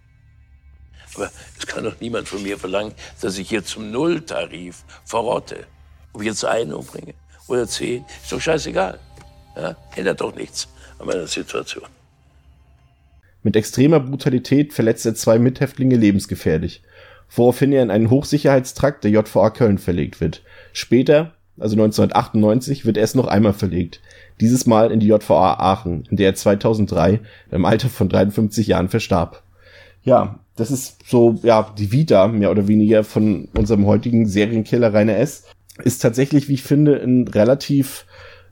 Aber 1.15 1.31
es 1.57 1.65
kann 1.65 1.83
doch 1.83 1.99
niemand 1.99 2.27
von 2.27 2.43
mir 2.43 2.59
verlangen, 2.59 2.93
dass 3.21 3.37
ich 3.37 3.49
hier 3.49 3.63
zum 3.63 3.91
Nulltarif 3.91 4.83
verrotte. 5.05 5.65
Ob 6.13 6.21
ich 6.21 6.27
jetzt 6.27 6.45
einen 6.45 6.73
umbringe 6.73 7.15
oder 7.47 7.67
zehn, 7.67 8.05
ist 8.21 8.31
doch 8.31 8.41
scheißegal. 8.41 8.99
Ja? 9.57 9.75
Ändert 9.95 10.21
doch 10.21 10.35
nichts 10.35 10.67
an 10.99 11.07
meiner 11.07 11.27
Situation. 11.27 11.85
Mit 13.43 13.55
extremer 13.55 13.99
Brutalität 13.99 14.73
verletzt 14.73 15.05
er 15.05 15.15
zwei 15.15 15.39
Mithäftlinge 15.39 15.95
lebensgefährlich, 15.95 16.81
woraufhin 17.29 17.71
er 17.71 17.83
in 17.83 17.91
einen 17.91 18.09
Hochsicherheitstrakt 18.09 19.03
der 19.03 19.11
JVA 19.11 19.49
Köln 19.51 19.77
verlegt 19.77 20.19
wird. 20.19 20.43
Später, 20.73 21.33
also 21.57 21.75
1998, 21.75 22.85
wird 22.85 22.97
er 22.97 23.03
es 23.03 23.15
noch 23.15 23.27
einmal 23.27 23.53
verlegt. 23.53 24.01
Dieses 24.41 24.65
Mal 24.65 24.91
in 24.91 24.99
die 24.99 25.07
JVA 25.07 25.53
Aachen, 25.59 26.07
in 26.09 26.17
der 26.17 26.27
er 26.27 26.35
2003 26.35 27.21
im 27.51 27.65
Alter 27.65 27.89
von 27.89 28.09
53 28.09 28.67
Jahren 28.67 28.89
verstarb. 28.89 29.43
Ja, 30.03 30.39
das 30.55 30.71
ist 30.71 31.07
so, 31.07 31.39
ja, 31.43 31.73
die 31.77 31.91
Vita, 31.91 32.27
mehr 32.27 32.51
oder 32.51 32.67
weniger, 32.67 33.03
von 33.03 33.47
unserem 33.55 33.85
heutigen 33.85 34.27
Serienkiller 34.27 34.93
Rainer 34.93 35.17
S. 35.17 35.45
Ist 35.83 36.01
tatsächlich, 36.01 36.49
wie 36.49 36.55
ich 36.55 36.63
finde, 36.63 37.01
ein 37.01 37.27
relativ 37.27 38.05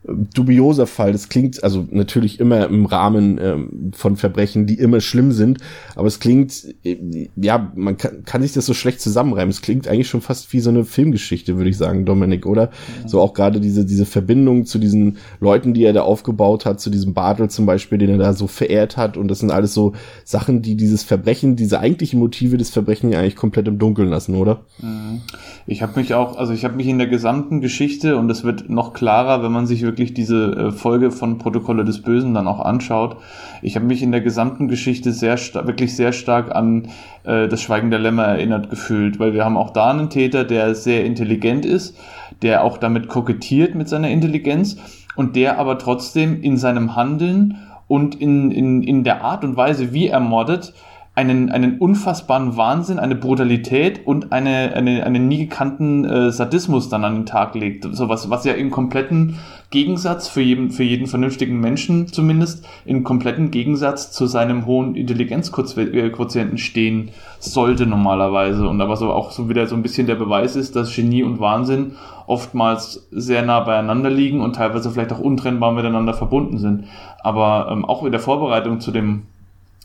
dubioser 0.06 0.86
Fall. 0.86 1.12
Das 1.12 1.28
klingt 1.28 1.62
also 1.64 1.86
natürlich 1.90 2.38
immer 2.40 2.66
im 2.66 2.86
Rahmen 2.86 3.38
ähm, 3.42 3.90
von 3.94 4.16
Verbrechen, 4.16 4.66
die 4.66 4.74
immer 4.74 5.00
schlimm 5.00 5.32
sind, 5.32 5.58
aber 5.94 6.06
es 6.06 6.20
klingt, 6.20 6.64
äh, 6.84 7.28
ja, 7.36 7.72
man 7.74 7.96
kann, 7.96 8.24
kann 8.24 8.42
sich 8.42 8.52
das 8.52 8.66
so 8.66 8.74
schlecht 8.74 9.00
zusammenreimen. 9.00 9.50
Es 9.50 9.62
klingt 9.62 9.88
eigentlich 9.88 10.08
schon 10.08 10.20
fast 10.20 10.52
wie 10.52 10.60
so 10.60 10.70
eine 10.70 10.84
Filmgeschichte, 10.84 11.56
würde 11.56 11.70
ich 11.70 11.76
sagen, 11.76 12.04
Dominik, 12.04 12.46
oder? 12.46 12.70
Ja. 13.02 13.08
So 13.08 13.20
auch 13.20 13.34
gerade 13.34 13.60
diese, 13.60 13.84
diese 13.84 14.06
Verbindung 14.06 14.64
zu 14.66 14.78
diesen 14.78 15.18
Leuten, 15.40 15.74
die 15.74 15.84
er 15.84 15.92
da 15.92 16.02
aufgebaut 16.02 16.66
hat, 16.66 16.80
zu 16.80 16.90
diesem 16.90 17.14
Bartel 17.14 17.50
zum 17.50 17.66
Beispiel, 17.66 17.98
den 17.98 18.10
er 18.10 18.18
da 18.18 18.32
so 18.32 18.46
verehrt 18.46 18.96
hat. 18.96 19.16
Und 19.16 19.28
das 19.28 19.40
sind 19.40 19.50
alles 19.50 19.74
so 19.74 19.92
Sachen, 20.24 20.62
die 20.62 20.76
dieses 20.76 21.02
Verbrechen, 21.02 21.56
diese 21.56 21.80
eigentlichen 21.80 22.20
Motive 22.20 22.56
des 22.56 22.70
Verbrechens 22.70 23.14
eigentlich 23.14 23.36
komplett 23.36 23.68
im 23.68 23.78
Dunkeln 23.78 24.08
lassen, 24.08 24.36
oder? 24.36 24.60
Mhm. 24.80 25.22
Ich 25.66 25.82
habe 25.82 25.98
mich 25.98 26.14
auch, 26.14 26.36
also 26.36 26.52
ich 26.52 26.64
habe 26.64 26.76
mich 26.76 26.86
in 26.86 26.98
der 26.98 27.08
gesamten 27.08 27.60
Geschichte, 27.60 28.16
und 28.16 28.28
das 28.28 28.44
wird 28.44 28.70
noch 28.70 28.92
klarer, 28.92 29.42
wenn 29.42 29.50
man 29.50 29.66
sich 29.66 29.82
wirklich 29.82 29.95
wirklich 29.96 30.12
diese 30.12 30.52
äh, 30.52 30.72
Folge 30.72 31.10
von 31.10 31.38
Protokolle 31.38 31.82
des 31.82 32.02
Bösen 32.02 32.34
dann 32.34 32.46
auch 32.46 32.60
anschaut. 32.60 33.16
Ich 33.62 33.76
habe 33.76 33.86
mich 33.86 34.02
in 34.02 34.12
der 34.12 34.20
gesamten 34.20 34.68
Geschichte 34.68 35.12
sehr 35.12 35.38
wirklich 35.38 35.96
sehr 35.96 36.12
stark 36.12 36.54
an 36.54 36.88
äh, 37.24 37.48
das 37.48 37.62
Schweigen 37.62 37.90
der 37.90 37.98
Lämmer 37.98 38.24
erinnert 38.24 38.68
gefühlt, 38.68 39.18
weil 39.18 39.32
wir 39.32 39.44
haben 39.44 39.56
auch 39.56 39.70
da 39.70 39.90
einen 39.90 40.10
Täter, 40.10 40.44
der 40.44 40.74
sehr 40.74 41.06
intelligent 41.06 41.64
ist, 41.64 41.96
der 42.42 42.62
auch 42.62 42.76
damit 42.76 43.08
kokettiert 43.08 43.74
mit 43.74 43.88
seiner 43.88 44.10
Intelligenz 44.10 44.76
und 45.16 45.34
der 45.34 45.58
aber 45.58 45.78
trotzdem 45.78 46.42
in 46.42 46.58
seinem 46.58 46.94
Handeln 46.94 47.56
und 47.88 48.20
in, 48.20 48.50
in, 48.50 48.82
in 48.82 49.02
der 49.02 49.24
Art 49.24 49.44
und 49.44 49.56
Weise, 49.56 49.94
wie 49.94 50.08
er 50.08 50.20
mordet, 50.20 50.74
einen, 51.16 51.50
einen 51.50 51.78
unfassbaren 51.78 52.58
Wahnsinn, 52.58 52.98
eine 52.98 53.14
Brutalität 53.14 54.06
und 54.06 54.32
eine, 54.32 54.74
eine, 54.74 55.02
einen 55.04 55.28
nie 55.28 55.38
gekannten 55.38 56.04
äh, 56.04 56.30
Sadismus 56.30 56.90
dann 56.90 57.06
an 57.06 57.14
den 57.14 57.26
Tag 57.26 57.54
legt. 57.54 57.88
So 57.90 58.10
was, 58.10 58.28
was 58.28 58.44
ja 58.44 58.52
im 58.52 58.70
kompletten 58.70 59.38
Gegensatz 59.70 60.28
für 60.28 60.42
jeden, 60.42 60.70
für 60.70 60.82
jeden 60.82 61.06
vernünftigen 61.06 61.58
Menschen 61.58 62.06
zumindest, 62.08 62.68
im 62.84 63.02
kompletten 63.02 63.50
Gegensatz 63.50 64.12
zu 64.12 64.26
seinem 64.26 64.66
hohen 64.66 64.94
Intelligenzquotienten 64.94 66.58
stehen 66.58 67.10
sollte 67.38 67.86
normalerweise. 67.86 68.68
Und 68.68 68.82
aber 68.82 68.98
so 68.98 69.10
auch 69.10 69.30
so 69.30 69.48
wieder 69.48 69.66
so 69.66 69.74
ein 69.74 69.82
bisschen 69.82 70.06
der 70.06 70.16
Beweis 70.16 70.54
ist, 70.54 70.76
dass 70.76 70.94
Genie 70.94 71.22
und 71.22 71.40
Wahnsinn 71.40 71.92
oftmals 72.26 73.08
sehr 73.10 73.40
nah 73.40 73.60
beieinander 73.60 74.10
liegen 74.10 74.42
und 74.42 74.56
teilweise 74.56 74.90
vielleicht 74.90 75.14
auch 75.14 75.20
untrennbar 75.20 75.72
miteinander 75.72 76.12
verbunden 76.12 76.58
sind. 76.58 76.84
Aber 77.20 77.68
ähm, 77.70 77.86
auch 77.86 78.04
in 78.04 78.12
der 78.12 78.20
Vorbereitung 78.20 78.80
zu 78.80 78.90
dem 78.90 79.22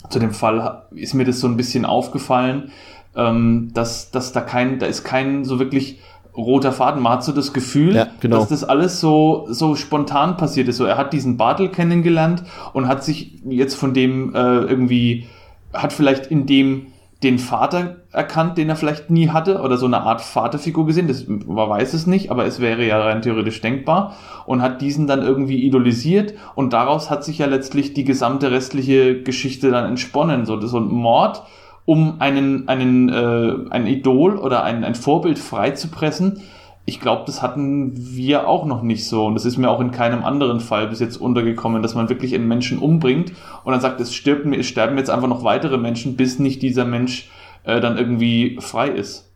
zu 0.09 0.19
dem 0.19 0.31
Fall 0.31 0.83
ist 0.91 1.13
mir 1.13 1.25
das 1.25 1.39
so 1.39 1.47
ein 1.47 1.57
bisschen 1.57 1.85
aufgefallen, 1.85 2.71
ähm, 3.15 3.71
dass, 3.73 4.11
dass 4.11 4.31
da 4.31 4.41
kein, 4.41 4.79
da 4.79 4.85
ist 4.85 5.03
kein 5.03 5.43
so 5.45 5.59
wirklich 5.59 5.99
roter 6.35 6.71
Faden. 6.71 7.01
Man 7.01 7.13
hat 7.13 7.23
so 7.23 7.31
das 7.31 7.53
Gefühl, 7.53 7.95
ja, 7.95 8.07
genau. 8.19 8.39
dass 8.39 8.49
das 8.49 8.63
alles 8.63 8.99
so, 8.99 9.47
so 9.49 9.75
spontan 9.75 10.37
passiert 10.37 10.67
ist. 10.67 10.77
So, 10.77 10.85
er 10.85 10.97
hat 10.97 11.13
diesen 11.13 11.37
Bartel 11.37 11.69
kennengelernt 11.69 12.43
und 12.73 12.87
hat 12.87 13.03
sich 13.03 13.41
jetzt 13.45 13.75
von 13.75 13.93
dem 13.93 14.33
äh, 14.33 14.37
irgendwie, 14.37 15.27
hat 15.73 15.93
vielleicht 15.93 16.27
in 16.27 16.45
dem 16.45 16.87
den 17.23 17.37
Vater 17.37 17.97
erkannt, 18.11 18.57
den 18.57 18.69
er 18.69 18.75
vielleicht 18.75 19.11
nie 19.11 19.29
hatte, 19.29 19.61
oder 19.61 19.77
so 19.77 19.85
eine 19.85 20.01
Art 20.01 20.21
Vaterfigur 20.21 20.87
gesehen, 20.87 21.07
das, 21.07 21.27
man 21.27 21.69
weiß 21.69 21.93
es 21.93 22.07
nicht, 22.07 22.31
aber 22.31 22.45
es 22.45 22.59
wäre 22.59 22.85
ja 22.85 22.99
rein 22.99 23.21
theoretisch 23.21 23.61
denkbar, 23.61 24.15
und 24.45 24.61
hat 24.61 24.81
diesen 24.81 25.05
dann 25.05 25.21
irgendwie 25.21 25.63
idolisiert, 25.63 26.33
und 26.55 26.73
daraus 26.73 27.11
hat 27.11 27.23
sich 27.23 27.37
ja 27.37 27.45
letztlich 27.45 27.93
die 27.93 28.05
gesamte 28.05 28.49
restliche 28.49 29.21
Geschichte 29.21 29.69
dann 29.69 29.85
entsponnen, 29.85 30.45
so, 30.45 30.59
so 30.61 30.79
ein 30.79 30.87
Mord, 30.87 31.43
um 31.85 32.15
einen, 32.19 32.67
einen, 32.67 33.09
äh, 33.09 33.55
ein 33.69 33.85
Idol 33.85 34.37
oder 34.37 34.63
ein, 34.63 34.83
ein 34.83 34.95
Vorbild 34.95 35.37
freizupressen, 35.37 36.41
ich 36.85 36.99
glaube, 36.99 37.23
das 37.25 37.41
hatten 37.41 37.93
wir 37.95 38.47
auch 38.47 38.65
noch 38.65 38.81
nicht 38.81 39.07
so. 39.07 39.25
Und 39.25 39.35
das 39.35 39.45
ist 39.45 39.57
mir 39.57 39.69
auch 39.69 39.79
in 39.79 39.91
keinem 39.91 40.23
anderen 40.23 40.59
Fall 40.59 40.87
bis 40.87 40.99
jetzt 40.99 41.17
untergekommen, 41.17 41.81
dass 41.81 41.95
man 41.95 42.09
wirklich 42.09 42.33
einen 42.33 42.47
Menschen 42.47 42.79
umbringt 42.79 43.33
und 43.63 43.71
dann 43.71 43.81
sagt, 43.81 44.01
es, 44.01 44.13
stirbt, 44.13 44.65
sterben 44.65 44.97
jetzt 44.97 45.09
einfach 45.09 45.27
noch 45.27 45.43
weitere 45.43 45.77
Menschen, 45.77 46.15
bis 46.15 46.39
nicht 46.39 46.61
dieser 46.61 46.85
Mensch 46.85 47.29
äh, 47.63 47.79
dann 47.79 47.97
irgendwie 47.97 48.57
frei 48.59 48.89
ist. 48.89 49.27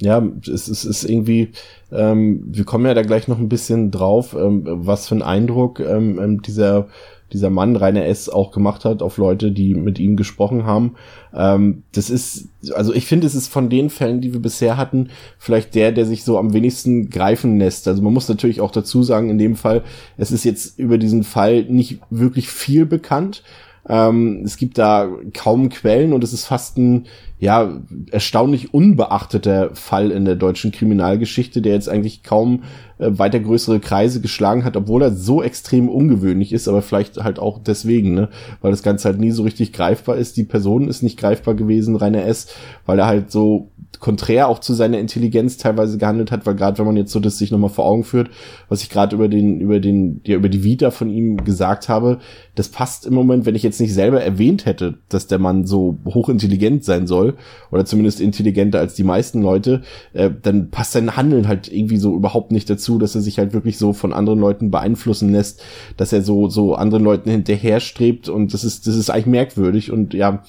Ja, 0.00 0.20
es, 0.42 0.66
es 0.66 0.84
ist 0.84 1.04
irgendwie, 1.04 1.52
ähm, 1.92 2.42
wir 2.46 2.64
kommen 2.64 2.86
ja 2.86 2.94
da 2.94 3.02
gleich 3.02 3.28
noch 3.28 3.38
ein 3.38 3.48
bisschen 3.48 3.92
drauf, 3.92 4.34
ähm, 4.34 4.64
was 4.64 5.06
für 5.06 5.14
einen 5.14 5.22
Eindruck 5.22 5.78
ähm, 5.78 6.18
ähm 6.20 6.42
dieser 6.42 6.88
dieser 7.32 7.50
Mann 7.50 7.76
Rainer 7.76 8.06
S. 8.06 8.28
auch 8.28 8.50
gemacht 8.52 8.84
hat 8.84 9.02
auf 9.02 9.16
Leute, 9.16 9.52
die 9.52 9.74
mit 9.74 9.98
ihm 9.98 10.16
gesprochen 10.16 10.64
haben. 10.64 10.94
Ähm, 11.34 11.82
das 11.92 12.10
ist, 12.10 12.48
also 12.74 12.92
ich 12.92 13.06
finde, 13.06 13.26
es 13.26 13.34
ist 13.34 13.48
von 13.48 13.68
den 13.68 13.90
Fällen, 13.90 14.20
die 14.20 14.32
wir 14.32 14.40
bisher 14.40 14.76
hatten, 14.76 15.08
vielleicht 15.38 15.74
der, 15.74 15.92
der 15.92 16.06
sich 16.06 16.24
so 16.24 16.38
am 16.38 16.52
wenigsten 16.52 17.10
greifen 17.10 17.58
lässt. 17.58 17.88
Also 17.88 18.02
man 18.02 18.12
muss 18.12 18.28
natürlich 18.28 18.60
auch 18.60 18.70
dazu 18.70 19.02
sagen, 19.02 19.30
in 19.30 19.38
dem 19.38 19.56
Fall, 19.56 19.82
es 20.16 20.30
ist 20.30 20.44
jetzt 20.44 20.78
über 20.78 20.98
diesen 20.98 21.24
Fall 21.24 21.64
nicht 21.64 22.00
wirklich 22.10 22.48
viel 22.48 22.86
bekannt. 22.86 23.42
Ähm, 23.88 24.42
es 24.44 24.56
gibt 24.56 24.78
da 24.78 25.08
kaum 25.34 25.68
Quellen 25.68 26.12
und 26.12 26.22
es 26.22 26.32
ist 26.32 26.46
fast 26.46 26.78
ein 26.78 27.06
ja 27.42 27.80
erstaunlich 28.12 28.72
unbeachteter 28.72 29.74
Fall 29.74 30.12
in 30.12 30.24
der 30.24 30.36
deutschen 30.36 30.70
Kriminalgeschichte, 30.70 31.60
der 31.60 31.72
jetzt 31.72 31.88
eigentlich 31.88 32.22
kaum 32.22 32.62
äh, 32.98 33.10
weiter 33.10 33.40
größere 33.40 33.80
Kreise 33.80 34.20
geschlagen 34.20 34.64
hat, 34.64 34.76
obwohl 34.76 35.02
er 35.02 35.10
so 35.10 35.42
extrem 35.42 35.88
ungewöhnlich 35.88 36.52
ist, 36.52 36.68
aber 36.68 36.82
vielleicht 36.82 37.16
halt 37.16 37.40
auch 37.40 37.58
deswegen, 37.58 38.14
ne, 38.14 38.28
weil 38.60 38.70
das 38.70 38.84
Ganze 38.84 39.08
halt 39.08 39.18
nie 39.18 39.32
so 39.32 39.42
richtig 39.42 39.72
greifbar 39.72 40.18
ist. 40.18 40.36
Die 40.36 40.44
Person 40.44 40.86
ist 40.86 41.02
nicht 41.02 41.18
greifbar 41.18 41.54
gewesen, 41.54 41.96
Rainer 41.96 42.24
S., 42.26 42.46
weil 42.86 43.00
er 43.00 43.06
halt 43.06 43.32
so 43.32 43.71
konträr 44.00 44.48
auch 44.48 44.58
zu 44.58 44.74
seiner 44.74 44.98
Intelligenz 44.98 45.56
teilweise 45.56 45.98
gehandelt 45.98 46.30
hat, 46.30 46.46
weil 46.46 46.54
gerade 46.54 46.78
wenn 46.78 46.86
man 46.86 46.96
jetzt 46.96 47.12
so 47.12 47.20
das 47.20 47.38
sich 47.38 47.50
nochmal 47.50 47.70
vor 47.70 47.84
Augen 47.84 48.04
führt, 48.04 48.30
was 48.68 48.82
ich 48.82 48.90
gerade 48.90 49.14
über 49.14 49.28
den, 49.28 49.60
über 49.60 49.80
den, 49.80 50.20
ja, 50.24 50.36
über 50.36 50.48
die 50.48 50.64
Vita 50.64 50.90
von 50.90 51.08
ihm 51.08 51.44
gesagt 51.44 51.88
habe, 51.88 52.18
das 52.54 52.68
passt 52.68 53.06
im 53.06 53.14
Moment, 53.14 53.46
wenn 53.46 53.54
ich 53.54 53.62
jetzt 53.62 53.80
nicht 53.80 53.94
selber 53.94 54.22
erwähnt 54.22 54.66
hätte, 54.66 54.98
dass 55.08 55.26
der 55.26 55.38
Mann 55.38 55.66
so 55.66 55.98
hochintelligent 56.04 56.84
sein 56.84 57.06
soll, 57.06 57.34
oder 57.70 57.84
zumindest 57.84 58.20
intelligenter 58.20 58.78
als 58.78 58.94
die 58.94 59.04
meisten 59.04 59.40
Leute, 59.42 59.82
äh, 60.12 60.30
dann 60.42 60.70
passt 60.70 60.92
sein 60.92 61.16
Handeln 61.16 61.48
halt 61.48 61.72
irgendwie 61.72 61.98
so 61.98 62.14
überhaupt 62.14 62.52
nicht 62.52 62.68
dazu, 62.68 62.98
dass 62.98 63.14
er 63.14 63.20
sich 63.20 63.38
halt 63.38 63.52
wirklich 63.52 63.78
so 63.78 63.92
von 63.92 64.12
anderen 64.12 64.40
Leuten 64.40 64.70
beeinflussen 64.70 65.30
lässt, 65.30 65.62
dass 65.96 66.12
er 66.12 66.22
so, 66.22 66.48
so 66.48 66.74
anderen 66.74 67.04
Leuten 67.04 67.30
hinterherstrebt 67.30 68.28
und 68.28 68.52
das 68.52 68.64
ist, 68.64 68.86
das 68.86 68.96
ist 68.96 69.10
eigentlich 69.10 69.26
merkwürdig 69.26 69.90
und 69.90 70.14
ja, 70.14 70.42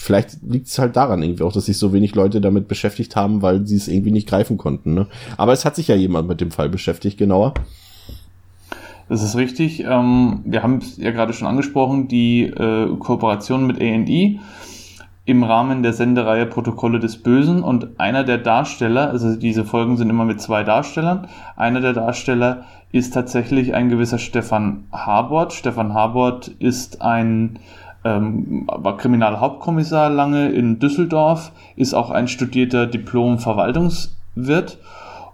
vielleicht 0.00 0.38
liegt 0.42 0.66
es 0.66 0.78
halt 0.78 0.96
daran 0.96 1.22
irgendwie 1.22 1.42
auch, 1.42 1.52
dass 1.52 1.66
sich 1.66 1.78
so 1.78 1.92
wenig 1.92 2.14
Leute 2.14 2.40
damit 2.40 2.68
beschäftigt 2.68 3.16
haben, 3.16 3.42
weil 3.42 3.66
sie 3.66 3.76
es 3.76 3.86
irgendwie 3.86 4.10
nicht 4.10 4.28
greifen 4.28 4.56
konnten. 4.56 4.94
Ne? 4.94 5.06
Aber 5.36 5.52
es 5.52 5.64
hat 5.64 5.76
sich 5.76 5.88
ja 5.88 5.94
jemand 5.94 6.26
mit 6.26 6.40
dem 6.40 6.50
Fall 6.50 6.68
beschäftigt, 6.68 7.18
genauer. 7.18 7.54
Das 9.08 9.22
ist 9.22 9.36
richtig. 9.36 9.84
Ähm, 9.84 10.40
wir 10.44 10.62
haben 10.62 10.78
es 10.78 10.96
ja 10.96 11.10
gerade 11.10 11.32
schon 11.32 11.48
angesprochen, 11.48 12.08
die 12.08 12.44
äh, 12.44 12.96
Kooperation 12.98 13.66
mit 13.66 13.80
A&E 13.80 14.38
im 15.26 15.44
Rahmen 15.44 15.82
der 15.82 15.92
Sendereihe 15.92 16.46
Protokolle 16.46 16.98
des 16.98 17.22
Bösen 17.22 17.62
und 17.62 18.00
einer 18.00 18.24
der 18.24 18.38
Darsteller, 18.38 19.10
also 19.10 19.36
diese 19.36 19.64
Folgen 19.64 19.96
sind 19.96 20.10
immer 20.10 20.24
mit 20.24 20.40
zwei 20.40 20.64
Darstellern, 20.64 21.28
einer 21.56 21.80
der 21.80 21.92
Darsteller 21.92 22.64
ist 22.90 23.12
tatsächlich 23.12 23.74
ein 23.74 23.88
gewisser 23.88 24.18
Stefan 24.18 24.84
Habort. 24.90 25.52
Stefan 25.52 25.94
Habort 25.94 26.48
ist 26.48 27.02
ein 27.02 27.58
ähm, 28.04 28.64
war 28.66 28.96
Kriminalhauptkommissar 28.96 30.10
lange 30.10 30.50
in 30.50 30.78
Düsseldorf, 30.78 31.52
ist 31.76 31.94
auch 31.94 32.10
ein 32.10 32.28
studierter 32.28 32.86
Diplom-Verwaltungswirt 32.86 34.78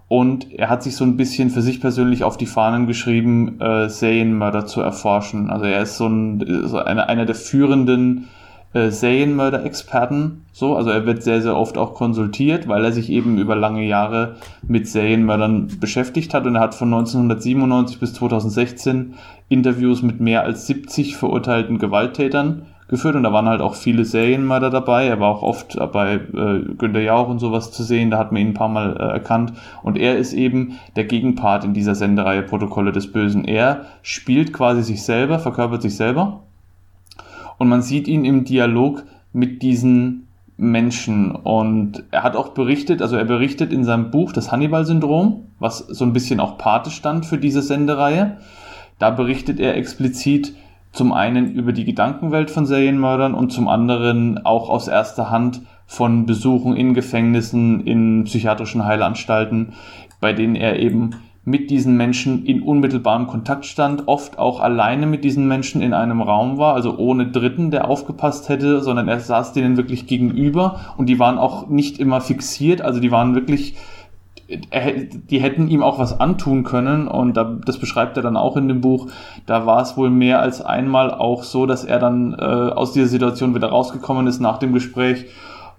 und 0.07 0.53
er 0.53 0.69
hat 0.69 0.83
sich 0.83 0.95
so 0.95 1.03
ein 1.03 1.17
bisschen 1.17 1.49
für 1.49 1.61
sich 1.61 1.81
persönlich 1.81 2.23
auf 2.23 2.37
die 2.37 2.45
Fahnen 2.45 2.87
geschrieben, 2.87 3.59
äh, 3.59 3.89
Serienmörder 3.89 4.65
zu 4.65 4.81
erforschen. 4.81 5.49
Also 5.49 5.65
er 5.65 5.81
ist 5.81 5.97
so, 5.97 6.07
ein, 6.07 6.67
so 6.67 6.77
eine, 6.77 7.09
einer 7.09 7.25
der 7.25 7.35
führenden 7.35 8.29
äh, 8.77 8.91
Serienmörder-Experten. 8.91 10.45
So, 10.51 10.75
also 10.75 10.91
er 10.91 11.05
wird 11.05 11.23
sehr, 11.23 11.41
sehr 11.41 11.55
oft 11.55 11.77
auch 11.77 11.95
konsultiert, 11.95 12.67
weil 12.67 12.85
er 12.85 12.91
sich 12.91 13.09
eben 13.09 13.37
über 13.37 13.55
lange 13.55 13.83
Jahre 13.83 14.35
mit 14.67 14.87
Serienmördern 14.87 15.67
beschäftigt 15.79 16.33
hat 16.33 16.45
und 16.45 16.55
er 16.55 16.61
hat 16.61 16.75
von 16.75 16.93
1997 16.93 17.99
bis 17.99 18.13
2016 18.13 19.15
Interviews 19.49 20.01
mit 20.03 20.19
mehr 20.19 20.43
als 20.43 20.67
70 20.67 21.17
verurteilten 21.17 21.79
Gewalttätern 21.79 22.67
geführt 22.87 23.15
und 23.15 23.23
da 23.23 23.33
waren 23.33 23.47
halt 23.47 23.61
auch 23.61 23.75
viele 23.75 24.05
Serienmörder 24.05 24.69
dabei. 24.69 25.07
Er 25.07 25.19
war 25.19 25.29
auch 25.29 25.41
oft 25.41 25.77
bei 25.91 26.15
äh, 26.15 26.61
Günter 26.77 27.01
Jauch 27.01 27.27
und 27.27 27.39
sowas 27.39 27.71
zu 27.71 27.83
sehen, 27.83 28.11
da 28.11 28.17
hat 28.17 28.31
man 28.31 28.41
ihn 28.41 28.49
ein 28.49 28.53
paar 28.53 28.69
Mal 28.69 28.95
äh, 28.95 29.13
erkannt. 29.13 29.53
Und 29.83 29.97
er 29.97 30.17
ist 30.17 30.33
eben 30.33 30.79
der 30.95 31.05
Gegenpart 31.05 31.65
in 31.65 31.73
dieser 31.73 31.95
Sendereihe 31.95 32.43
Protokolle 32.43 32.91
des 32.91 33.11
Bösen. 33.11 33.43
Er 33.45 33.85
spielt 34.03 34.53
quasi 34.53 34.83
sich 34.83 35.03
selber, 35.03 35.39
verkörpert 35.39 35.81
sich 35.81 35.95
selber 35.97 36.41
und 37.57 37.67
man 37.67 37.81
sieht 37.81 38.07
ihn 38.07 38.25
im 38.25 38.43
Dialog 38.43 39.03
mit 39.33 39.61
diesen 39.61 40.27
Menschen. 40.57 41.31
Und 41.31 42.03
er 42.11 42.23
hat 42.23 42.35
auch 42.35 42.49
berichtet, 42.49 43.01
also 43.01 43.15
er 43.15 43.25
berichtet 43.25 43.71
in 43.71 43.83
seinem 43.83 44.11
Buch 44.11 44.31
das 44.31 44.51
Hannibal-Syndrom, 44.51 45.45
was 45.59 45.79
so 45.79 46.03
ein 46.03 46.13
bisschen 46.13 46.39
auch 46.39 46.57
Pate 46.57 46.89
stand 46.89 47.25
für 47.25 47.37
diese 47.37 47.61
Sendereihe. 47.61 48.37
Da 48.99 49.11
berichtet 49.11 49.59
er 49.59 49.75
explizit 49.75 50.55
zum 50.91 51.13
einen 51.13 51.51
über 51.51 51.73
die 51.73 51.85
Gedankenwelt 51.85 52.49
von 52.49 52.65
Serienmördern 52.65 53.35
und 53.35 53.51
zum 53.51 53.67
anderen 53.67 54.43
auch 54.45 54.69
aus 54.69 54.87
erster 54.87 55.29
Hand 55.29 55.61
von 55.85 56.25
Besuchen 56.25 56.75
in 56.75 56.93
Gefängnissen, 56.93 57.85
in 57.85 58.23
psychiatrischen 58.23 58.83
Heilanstalten, 58.83 59.73
bei 60.19 60.33
denen 60.33 60.55
er 60.55 60.79
eben 60.79 61.11
mit 61.47 61.69
diesen 61.69 61.95
Menschen 61.95 62.45
in 62.45 62.61
unmittelbarem 62.61 63.25
Kontakt 63.25 63.65
stand, 63.65 64.09
oft 64.09 64.37
auch 64.37 64.59
alleine 64.59 65.05
mit 65.05 65.23
diesen 65.23 65.47
Menschen 65.47 65.81
in 65.81 65.93
einem 65.93 66.21
Raum 66.21 66.57
war, 66.57 66.73
also 66.73 66.97
ohne 66.97 67.27
Dritten, 67.27 67.71
der 67.71 67.87
aufgepasst 67.87 68.49
hätte, 68.49 68.81
sondern 68.81 69.07
er 69.07 69.21
saß 69.21 69.53
denen 69.53 69.77
wirklich 69.77 70.07
gegenüber 70.07 70.81
und 70.97 71.05
die 71.07 71.19
waren 71.19 71.37
auch 71.37 71.69
nicht 71.69 71.99
immer 71.99 72.19
fixiert, 72.19 72.81
also 72.81 72.99
die 72.99 73.13
waren 73.13 73.33
wirklich 73.33 73.75
die 74.49 75.41
hätten 75.41 75.67
ihm 75.67 75.83
auch 75.83 75.99
was 75.99 76.21
antun 76.21 76.63
können 76.63 77.09
und 77.09 77.35
das 77.35 77.77
beschreibt 77.79 78.15
er 78.15 78.23
dann 78.23 78.37
auch 78.37 78.55
in 78.55 78.69
dem 78.69 78.79
Buch. 78.79 79.07
Da 79.45 79.65
war 79.65 79.81
es 79.81 79.97
wohl 79.97 80.09
mehr 80.09 80.39
als 80.39 80.61
einmal 80.61 81.13
auch 81.13 81.43
so, 81.43 81.65
dass 81.65 81.83
er 81.83 81.99
dann 81.99 82.33
äh, 82.33 82.45
aus 82.45 82.93
dieser 82.93 83.07
Situation 83.07 83.55
wieder 83.55 83.67
rausgekommen 83.67 84.25
ist 84.25 84.39
nach 84.39 84.57
dem 84.57 84.71
Gespräch 84.71 85.25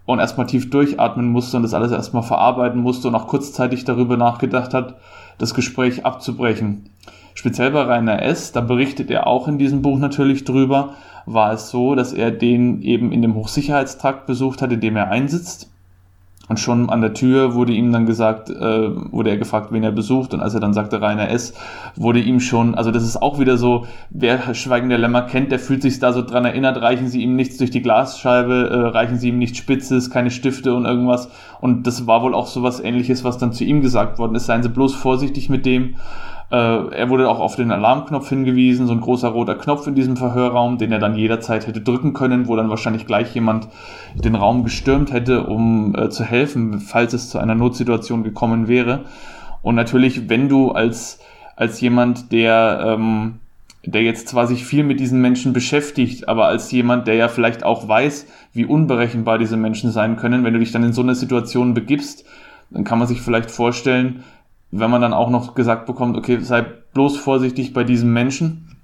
und 0.04 0.18
erstmal 0.18 0.46
tief 0.46 0.68
durchatmen 0.68 1.28
musste 1.28 1.56
und 1.56 1.62
das 1.62 1.72
alles 1.72 1.92
erstmal 1.92 2.22
verarbeiten 2.22 2.80
musste 2.80 3.08
und 3.08 3.14
auch 3.14 3.26
kurzzeitig 3.26 3.84
darüber 3.84 4.18
nachgedacht 4.18 4.75
hat, 4.75 4.96
das 5.38 5.54
Gespräch 5.54 6.04
abzubrechen. 6.04 6.90
Speziell 7.35 7.71
bei 7.71 7.83
Rainer 7.83 8.23
S., 8.23 8.52
da 8.52 8.61
berichtet 8.61 9.11
er 9.11 9.26
auch 9.26 9.49
in 9.49 9.59
diesem 9.59 9.80
Buch 9.83 9.99
natürlich 9.99 10.45
drüber, 10.45 10.95
war 11.25 11.52
es 11.52 11.71
so, 11.71 11.95
dass 11.95 12.12
er 12.12 12.30
den 12.30 12.83
eben 12.83 13.12
in 13.12 13.23
dem 13.23 13.35
Hochsicherheitstrakt 13.35 14.26
besucht 14.26 14.61
hat, 14.61 14.73
in 14.73 14.80
dem 14.80 14.97
er 14.97 15.11
einsitzt 15.11 15.71
und 16.49 16.59
schon 16.59 16.88
an 16.88 17.02
der 17.02 17.12
Tür 17.12 17.55
wurde 17.55 17.73
ihm 17.73 17.93
dann 17.93 18.07
gesagt, 18.07 18.49
äh, 18.49 19.12
wurde 19.12 19.31
er 19.31 19.37
gefragt, 19.37 19.71
wen 19.71 19.83
er 19.83 19.93
besucht. 19.93 20.33
Und 20.33 20.40
als 20.40 20.55
er 20.55 20.61
dann 20.61 20.73
sagte 20.73 21.00
Rainer 21.00 21.28
S., 21.31 21.52
wurde 21.95 22.21
ihm 22.21 22.40
schon, 22.40 22.75
also 22.75 22.90
das 22.90 23.05
ist 23.05 23.21
auch 23.21 23.38
wieder 23.38 23.59
so, 23.59 23.87
wer 24.09 24.55
Schweigen 24.55 24.88
der 24.88 24.99
Lämmer 24.99 25.23
kennt, 25.23 25.52
der 25.52 25.59
fühlt 25.59 25.83
sich 25.83 25.99
da 25.99 26.12
so 26.12 26.23
dran 26.23 26.47
erinnert, 26.47 26.81
reichen 26.81 27.09
sie 27.09 27.23
ihm 27.23 27.37
nichts 27.37 27.59
durch 27.59 27.71
die 27.71 27.83
Glasscheibe, 27.83 28.71
äh, 28.71 28.88
reichen 28.97 29.19
sie 29.19 29.28
ihm 29.28 29.38
nichts 29.38 29.59
Spitzes, 29.59 30.11
keine 30.11 30.31
Stifte 30.31 30.75
und 30.75 30.87
irgendwas. 30.87 31.31
Und 31.61 31.87
das 31.87 32.07
war 32.07 32.23
wohl 32.23 32.35
auch 32.35 32.47
so 32.47 32.62
was 32.62 32.81
ähnliches, 32.81 33.25
was 33.25 33.37
dann 33.37 33.52
zu 33.52 33.64
ihm 33.64 33.83
gesagt 33.83 34.19
worden 34.19 34.35
ist. 34.35 34.47
Seien 34.47 34.62
Sie 34.62 34.71
bloß 34.71 34.95
vorsichtig 34.95 35.50
mit 35.50 35.67
dem. 35.67 35.97
Äh, 36.50 36.57
er 36.57 37.11
wurde 37.11 37.28
auch 37.28 37.40
auf 37.40 37.57
den 37.57 37.71
Alarmknopf 37.71 38.28
hingewiesen, 38.28 38.87
so 38.87 38.95
ein 38.95 39.00
großer 39.00 39.28
roter 39.28 39.55
Knopf 39.55 39.87
in 39.87 39.95
diesem 39.95 40.17
Verhörraum, 40.17 40.78
den 40.78 40.93
er 40.93 40.99
dann 40.99 41.14
jederzeit 41.14 41.67
hätte 41.67 41.83
drücken 41.83 42.14
können, 42.14 42.49
wo 42.49 42.57
dann 42.57 42.71
wahrscheinlich 42.71 43.07
gleich 43.07 43.35
jemand 43.35 43.69
den 44.14 44.35
Raum 44.35 44.64
gestürmt 44.64 45.12
hätte, 45.12 45.45
um 45.45 45.95
äh, 45.95 46.09
zu 46.09 46.25
helfen, 46.25 46.81
falls 46.81 47.12
es 47.12 47.28
zu 47.28 47.38
einer 47.38 47.55
Notsituation 47.55 48.23
gekommen 48.23 48.67
wäre. 48.67 49.05
Und 49.61 49.75
natürlich, 49.75 50.31
wenn 50.31 50.49
du 50.49 50.71
als, 50.71 51.19
als 51.55 51.81
jemand, 51.83 52.33
der, 52.33 52.81
ähm, 52.83 53.40
der 53.85 54.02
jetzt 54.02 54.28
zwar 54.28 54.47
sich 54.47 54.64
viel 54.64 54.85
mit 54.85 55.00
diesen 55.00 55.21
Menschen 55.21 55.52
beschäftigt, 55.52 56.28
aber 56.28 56.47
als 56.47 56.71
jemand, 56.73 57.07
der 57.09 57.14
ja 57.14 57.28
vielleicht 57.28 57.62
auch 57.62 57.87
weiß, 57.87 58.26
wie 58.55 58.64
unberechenbar 58.64 59.38
diese 59.38 59.59
Menschen 59.59 59.90
sein 59.90 60.17
können, 60.17 60.45
wenn 60.45 60.55
du 60.55 60.61
dich 60.61 60.73
dann 60.73 60.85
in 60.85 60.95
so 60.95 61.02
eine 61.02 61.14
Situation 61.14 61.75
begibst, 61.75 62.25
dann 62.71 62.85
kann 62.85 62.99
man 62.99 63.09
sich 63.09 63.21
vielleicht 63.21 63.50
vorstellen, 63.50 64.25
wenn 64.70 64.90
man 64.90 65.00
dann 65.00 65.14
auch 65.14 65.30
noch 65.30 65.54
gesagt 65.54 65.87
bekommt, 65.87 66.16
okay, 66.16 66.38
sei 66.40 66.64
bloß 66.94 67.16
vorsichtig 67.16 67.72
bei 67.72 67.85
diesem 67.85 68.12
Menschen. 68.12 68.76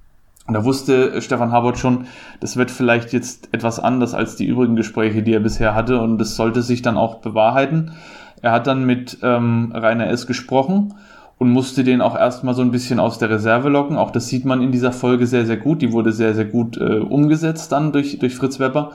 Und 0.47 0.53
da 0.53 0.63
wusste 0.63 1.21
Stefan 1.21 1.51
Habert 1.51 1.77
schon, 1.77 2.05
das 2.39 2.55
wird 2.55 2.69
vielleicht 2.69 3.13
jetzt 3.13 3.49
etwas 3.51 3.79
anders 3.79 4.13
als 4.13 4.35
die 4.35 4.45
übrigen 4.45 4.75
Gespräche, 4.75 5.23
die 5.23 5.33
er 5.33 5.39
bisher 5.39 5.73
hatte, 5.73 5.99
und 5.99 6.19
das 6.19 6.35
sollte 6.35 6.61
sich 6.61 6.81
dann 6.83 6.97
auch 6.97 7.15
bewahrheiten. 7.15 7.91
Er 8.41 8.51
hat 8.51 8.67
dann 8.67 8.85
mit 8.85 9.17
ähm, 9.23 9.71
Rainer 9.73 10.07
S. 10.07 10.27
gesprochen 10.27 10.93
und 11.37 11.49
musste 11.49 11.83
den 11.83 12.01
auch 12.01 12.15
erstmal 12.15 12.53
so 12.53 12.61
ein 12.61 12.71
bisschen 12.71 12.99
aus 12.99 13.17
der 13.17 13.29
Reserve 13.29 13.69
locken. 13.69 13.97
Auch 13.97 14.11
das 14.11 14.27
sieht 14.27 14.45
man 14.45 14.61
in 14.61 14.71
dieser 14.71 14.91
Folge 14.91 15.25
sehr, 15.27 15.45
sehr 15.45 15.57
gut. 15.57 15.81
Die 15.81 15.91
wurde 15.91 16.11
sehr, 16.11 16.33
sehr 16.33 16.45
gut 16.45 16.77
äh, 16.77 16.99
umgesetzt 16.99 17.71
dann 17.71 17.91
durch, 17.91 18.19
durch 18.19 18.35
Fritz 18.35 18.59
Wepper. 18.59 18.91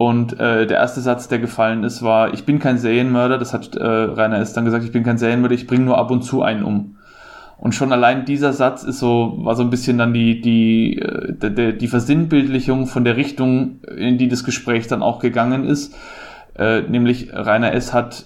Und 0.00 0.40
äh, 0.40 0.66
der 0.66 0.78
erste 0.78 1.02
Satz, 1.02 1.28
der 1.28 1.40
gefallen 1.40 1.84
ist, 1.84 2.02
war, 2.02 2.32
ich 2.32 2.46
bin 2.46 2.58
kein 2.58 2.78
Serienmörder, 2.78 3.36
das 3.36 3.52
hat 3.52 3.76
äh, 3.76 3.84
Rainer 3.84 4.38
S. 4.38 4.54
dann 4.54 4.64
gesagt, 4.64 4.82
ich 4.82 4.92
bin 4.92 5.02
kein 5.02 5.18
Serienmörder, 5.18 5.54
ich 5.54 5.66
bringe 5.66 5.84
nur 5.84 5.98
ab 5.98 6.10
und 6.10 6.22
zu 6.22 6.40
einen 6.40 6.64
um. 6.64 6.96
Und 7.58 7.74
schon 7.74 7.92
allein 7.92 8.24
dieser 8.24 8.54
Satz 8.54 8.82
ist 8.82 8.98
so, 8.98 9.34
war 9.40 9.56
so 9.56 9.62
ein 9.62 9.68
bisschen 9.68 9.98
dann 9.98 10.14
die, 10.14 10.40
die, 10.40 10.96
äh, 10.96 11.34
die, 11.34 11.76
die 11.76 11.86
Versinnbildlichung 11.86 12.86
von 12.86 13.04
der 13.04 13.18
Richtung, 13.18 13.82
in 13.94 14.16
die 14.16 14.28
das 14.28 14.42
Gespräch 14.42 14.86
dann 14.86 15.02
auch 15.02 15.18
gegangen 15.18 15.66
ist. 15.66 15.94
Äh, 16.56 16.80
nämlich 16.80 17.34
Rainer 17.34 17.74
S. 17.74 17.92
hat 17.92 18.24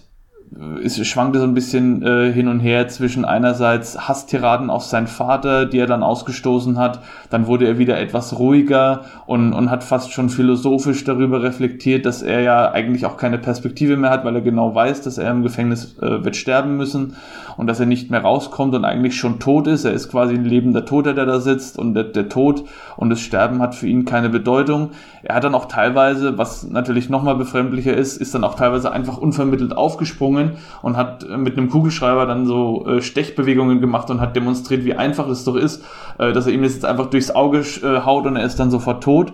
es 0.85 1.05
schwankte 1.07 1.41
so 1.41 1.45
ein 1.45 1.55
bisschen 1.55 2.03
äh, 2.03 2.33
hin 2.33 2.47
und 2.47 2.61
her 2.61 2.87
zwischen 2.87 3.25
einerseits 3.25 4.09
Hasstiraden 4.09 4.71
auf 4.71 4.85
seinen 4.85 5.09
Vater, 5.09 5.67
die 5.67 5.79
er 5.79 5.87
dann 5.87 6.05
ausgestoßen 6.05 6.79
hat, 6.79 7.01
dann 7.31 7.49
wurde 7.49 7.67
er 7.67 7.79
wieder 7.79 7.99
etwas 7.99 8.39
ruhiger 8.39 9.05
und, 9.27 9.53
und 9.53 9.71
hat 9.71 9.83
fast 9.83 10.13
schon 10.13 10.29
philosophisch 10.29 11.03
darüber 11.03 11.43
reflektiert, 11.43 12.07
dass 12.07 12.23
er 12.23 12.41
ja 12.41 12.71
eigentlich 12.71 13.05
auch 13.05 13.17
keine 13.17 13.39
Perspektive 13.39 13.97
mehr 13.97 14.11
hat, 14.11 14.25
weil 14.25 14.37
er 14.37 14.43
genau 14.43 14.75
weiß, 14.75 15.03
dass 15.03 15.19
er 15.19 15.31
im 15.31 15.43
Gefängnis 15.43 15.97
äh, 16.01 16.25
wird 16.25 16.37
sterben 16.37 16.77
müssen 16.77 17.17
und 17.57 17.67
dass 17.67 17.81
er 17.81 17.87
nicht 17.87 18.11
mehr 18.11 18.23
rauskommt 18.23 18.75
und 18.75 18.85
eigentlich 18.85 19.17
schon 19.17 19.41
tot 19.41 19.67
ist. 19.67 19.85
Er 19.85 19.93
ist 19.93 20.11
quasi 20.11 20.35
ein 20.35 20.45
lebender 20.45 20.85
Toter, 20.85 21.15
der 21.15 21.27
da 21.27 21.41
sitzt 21.41 21.79
und 21.79 21.95
der, 21.95 22.05
der 22.05 22.29
Tod 22.29 22.65
und 22.97 23.11
das 23.11 23.21
Sterben 23.21 23.61
hat 23.61 23.75
für 23.75 23.89
ihn 23.89 24.05
keine 24.05 24.29
Bedeutung. 24.29 24.91
Er 25.25 25.37
hat 25.37 25.45
dann 25.45 25.55
auch 25.55 25.67
teilweise, 25.67 26.39
was 26.39 26.65
natürlich 26.69 27.09
nochmal 27.09 27.35
befremdlicher 27.35 27.95
ist, 27.95 28.19
ist 28.19 28.35
dann 28.35 28.45
auch 28.45 28.55
teilweise 28.55 28.93
einfach 28.93 29.19
unvermittelt 29.19 29.77
aufgesprungen 29.77 30.44
und 30.83 30.97
hat 30.97 31.27
mit 31.37 31.57
einem 31.57 31.69
Kugelschreiber 31.69 32.27
dann 32.27 32.47
so 32.47 32.87
äh, 32.87 33.03
Stechbewegungen 33.03 33.81
gemacht 33.81 34.11
und 34.11 34.21
hat 34.21 34.37
demonstriert, 34.37 34.85
wie 34.85 34.95
einfach 34.95 35.29
es 35.29 35.45
doch 35.45 35.57
ist, 35.57 35.83
äh, 36.19 36.33
dass 36.33 36.47
er 36.47 36.53
ihm 36.53 36.63
das 36.63 36.75
jetzt 36.75 36.85
einfach 36.85 37.07
durchs 37.07 37.31
Auge 37.31 37.59
äh, 37.59 38.01
haut 38.05 38.27
und 38.27 38.37
er 38.37 38.45
ist 38.45 38.57
dann 38.57 38.71
sofort 38.71 39.03
tot. 39.03 39.33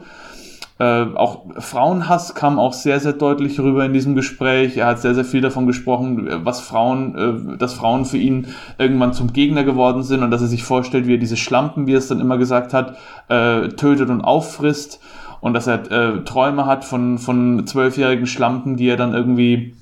Äh, 0.80 1.14
auch 1.14 1.42
Frauenhass 1.58 2.34
kam 2.34 2.58
auch 2.58 2.72
sehr, 2.72 3.00
sehr 3.00 3.12
deutlich 3.12 3.60
rüber 3.60 3.84
in 3.84 3.92
diesem 3.92 4.14
Gespräch. 4.14 4.78
Er 4.78 4.86
hat 4.86 5.00
sehr, 5.02 5.14
sehr 5.14 5.26
viel 5.26 5.42
davon 5.42 5.66
gesprochen, 5.66 6.26
was 6.42 6.60
Frauen, 6.60 7.52
äh, 7.54 7.58
dass 7.58 7.74
Frauen 7.74 8.06
für 8.06 8.16
ihn 8.16 8.46
irgendwann 8.78 9.12
zum 9.12 9.34
Gegner 9.34 9.62
geworden 9.62 10.02
sind 10.02 10.22
und 10.22 10.30
dass 10.30 10.40
er 10.40 10.48
sich 10.48 10.64
vorstellt, 10.64 11.06
wie 11.06 11.14
er 11.14 11.18
diese 11.18 11.36
Schlampen, 11.36 11.86
wie 11.86 11.92
er 11.92 11.98
es 11.98 12.08
dann 12.08 12.18
immer 12.18 12.38
gesagt 12.38 12.72
hat, 12.72 12.96
äh, 13.28 13.68
tötet 13.68 14.08
und 14.08 14.22
auffrisst 14.22 15.00
und 15.42 15.52
dass 15.52 15.66
er 15.66 15.90
äh, 15.90 16.24
Träume 16.24 16.64
hat 16.64 16.86
von, 16.86 17.18
von 17.18 17.66
zwölfjährigen 17.66 18.26
Schlampen, 18.26 18.78
die 18.78 18.88
er 18.88 18.96
dann 18.96 19.12
irgendwie 19.12 19.74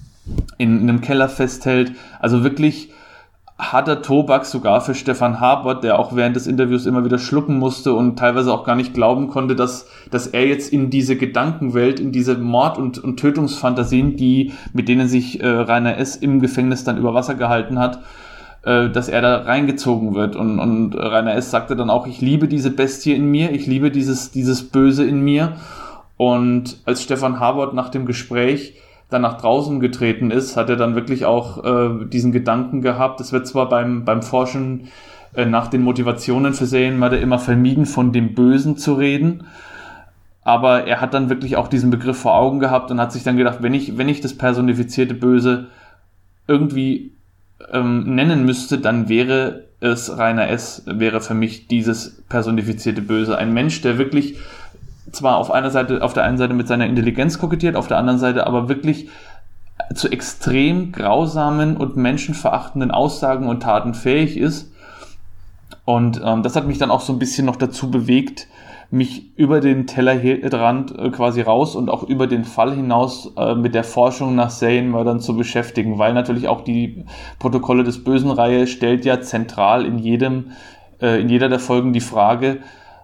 in, 0.58 0.80
in 0.80 0.88
einem 0.88 1.00
Keller 1.00 1.28
festhält. 1.28 1.92
Also 2.20 2.44
wirklich 2.44 2.90
harter 3.58 4.02
Tobak 4.02 4.46
sogar 4.46 4.80
für 4.80 4.94
Stefan 4.94 5.40
Habert, 5.40 5.82
der 5.82 5.98
auch 5.98 6.14
während 6.14 6.36
des 6.36 6.46
Interviews 6.46 6.86
immer 6.86 7.04
wieder 7.04 7.18
schlucken 7.18 7.58
musste 7.58 7.92
und 7.92 8.16
teilweise 8.16 8.52
auch 8.52 8.64
gar 8.64 8.76
nicht 8.76 8.94
glauben 8.94 9.28
konnte, 9.28 9.56
dass, 9.56 9.88
dass 10.12 10.28
er 10.28 10.46
jetzt 10.46 10.72
in 10.72 10.90
diese 10.90 11.16
Gedankenwelt, 11.16 11.98
in 11.98 12.12
diese 12.12 12.38
Mord- 12.38 12.78
und, 12.78 12.98
und 12.98 13.18
Tötungsfantasien, 13.18 14.16
die, 14.16 14.52
mit 14.72 14.88
denen 14.88 15.08
sich 15.08 15.40
äh, 15.40 15.48
Rainer 15.48 15.98
S. 15.98 16.14
im 16.14 16.40
Gefängnis 16.40 16.84
dann 16.84 16.98
über 16.98 17.14
Wasser 17.14 17.34
gehalten 17.34 17.80
hat, 17.80 17.98
äh, 18.62 18.90
dass 18.90 19.08
er 19.08 19.22
da 19.22 19.38
reingezogen 19.38 20.14
wird. 20.14 20.36
Und, 20.36 20.60
und 20.60 20.94
Rainer 20.94 21.34
S. 21.34 21.50
sagte 21.50 21.74
dann 21.74 21.90
auch, 21.90 22.06
ich 22.06 22.20
liebe 22.20 22.46
diese 22.46 22.70
Bestie 22.70 23.14
in 23.14 23.28
mir, 23.28 23.50
ich 23.50 23.66
liebe 23.66 23.90
dieses, 23.90 24.30
dieses 24.30 24.68
Böse 24.68 25.04
in 25.04 25.20
mir. 25.20 25.56
Und 26.16 26.78
als 26.84 27.02
Stefan 27.02 27.40
Habert 27.40 27.74
nach 27.74 27.88
dem 27.88 28.06
Gespräch 28.06 28.74
dann 29.10 29.22
nach 29.22 29.40
draußen 29.40 29.80
getreten 29.80 30.30
ist, 30.30 30.56
hat 30.56 30.68
er 30.68 30.76
dann 30.76 30.94
wirklich 30.94 31.24
auch 31.24 31.64
äh, 31.64 32.04
diesen 32.06 32.32
Gedanken 32.32 32.82
gehabt. 32.82 33.20
Es 33.20 33.32
wird 33.32 33.46
zwar 33.46 33.68
beim, 33.68 34.04
beim 34.04 34.22
Forschen 34.22 34.88
äh, 35.34 35.46
nach 35.46 35.68
den 35.68 35.82
Motivationen 35.82 36.52
für 36.52 36.66
Serienmörder 36.66 37.20
immer 37.20 37.38
vermieden, 37.38 37.86
von 37.86 38.12
dem 38.12 38.34
Bösen 38.34 38.76
zu 38.76 38.94
reden. 38.94 39.44
Aber 40.42 40.84
er 40.84 41.00
hat 41.00 41.14
dann 41.14 41.30
wirklich 41.30 41.56
auch 41.56 41.68
diesen 41.68 41.90
Begriff 41.90 42.18
vor 42.18 42.34
Augen 42.34 42.58
gehabt 42.58 42.90
und 42.90 43.00
hat 43.00 43.12
sich 43.12 43.22
dann 43.22 43.36
gedacht, 43.36 43.58
wenn 43.62 43.74
ich, 43.74 43.98
wenn 43.98 44.08
ich 44.08 44.20
das 44.20 44.34
personifizierte 44.36 45.14
Böse 45.14 45.66
irgendwie 46.46 47.12
ähm, 47.72 48.14
nennen 48.14 48.44
müsste, 48.44 48.78
dann 48.78 49.08
wäre 49.08 49.64
es 49.80 50.16
Rainer 50.16 50.48
S., 50.48 50.82
wäre 50.86 51.20
für 51.20 51.34
mich 51.34 51.66
dieses 51.66 52.22
personifizierte 52.28 53.02
Böse. 53.02 53.38
Ein 53.38 53.52
Mensch, 53.54 53.80
der 53.80 53.98
wirklich 53.98 54.38
zwar 55.12 55.36
auf 55.36 55.50
einer 55.50 55.70
Seite, 55.70 56.02
auf 56.02 56.12
der 56.12 56.24
einen 56.24 56.38
Seite 56.38 56.54
mit 56.54 56.68
seiner 56.68 56.86
Intelligenz 56.86 57.38
kokettiert, 57.38 57.76
auf 57.76 57.88
der 57.88 57.98
anderen 57.98 58.18
Seite 58.18 58.46
aber 58.46 58.68
wirklich 58.68 59.08
zu 59.94 60.08
extrem 60.10 60.92
grausamen 60.92 61.76
und 61.76 61.96
menschenverachtenden 61.96 62.90
Aussagen 62.90 63.48
und 63.48 63.62
Taten 63.62 63.94
fähig 63.94 64.36
ist. 64.36 64.72
Und 65.84 66.20
ähm, 66.24 66.42
das 66.42 66.56
hat 66.56 66.66
mich 66.66 66.78
dann 66.78 66.90
auch 66.90 67.00
so 67.00 67.12
ein 67.12 67.18
bisschen 67.18 67.46
noch 67.46 67.56
dazu 67.56 67.90
bewegt, 67.90 68.48
mich 68.90 69.36
über 69.36 69.60
den 69.60 69.86
Tellerrand 69.86 70.98
äh, 70.98 71.10
quasi 71.10 71.42
raus 71.42 71.76
und 71.76 71.90
auch 71.90 72.02
über 72.02 72.26
den 72.26 72.44
Fall 72.44 72.74
hinaus 72.74 73.32
äh, 73.36 73.54
mit 73.54 73.74
der 73.74 73.84
Forschung 73.84 74.34
nach 74.34 74.50
Serienmördern 74.50 75.20
zu 75.20 75.36
beschäftigen, 75.36 75.98
weil 75.98 76.14
natürlich 76.14 76.48
auch 76.48 76.62
die 76.62 77.04
Protokolle 77.38 77.84
des 77.84 78.02
Bösen 78.02 78.30
Reihe 78.30 78.66
stellt 78.66 79.04
ja 79.04 79.20
zentral 79.20 79.84
in 79.84 79.98
jedem, 79.98 80.52
äh, 81.00 81.20
in 81.20 81.28
jeder 81.28 81.48
der 81.48 81.60
Folgen 81.60 81.92
die 81.92 82.00
Frage, 82.00 82.60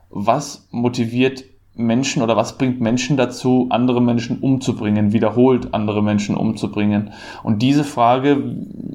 was 0.09 0.69
motiviert 0.71 1.45
Menschen 1.77 2.23
oder 2.23 2.37
was 2.37 2.57
bringt 2.57 2.81
Menschen 2.81 3.17
dazu, 3.17 3.67
andere 3.71 4.01
Menschen 4.01 4.39
umzubringen, 4.39 5.13
wiederholt 5.13 5.75
andere 5.75 6.03
Menschen 6.03 6.37
umzubringen? 6.37 7.11
Und 7.43 7.63
diese 7.63 7.83
Frage, 7.83 8.37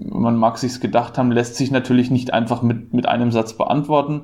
man 0.09 0.37
mag 0.37 0.57
sich's 0.57 0.79
gedacht 0.79 1.17
haben, 1.17 1.31
lässt 1.31 1.55
sich 1.55 1.71
natürlich 1.71 2.09
nicht 2.09 2.33
einfach 2.33 2.61
mit, 2.61 2.93
mit 2.93 3.07
einem 3.07 3.31
Satz 3.31 3.53
beantworten. 3.53 4.23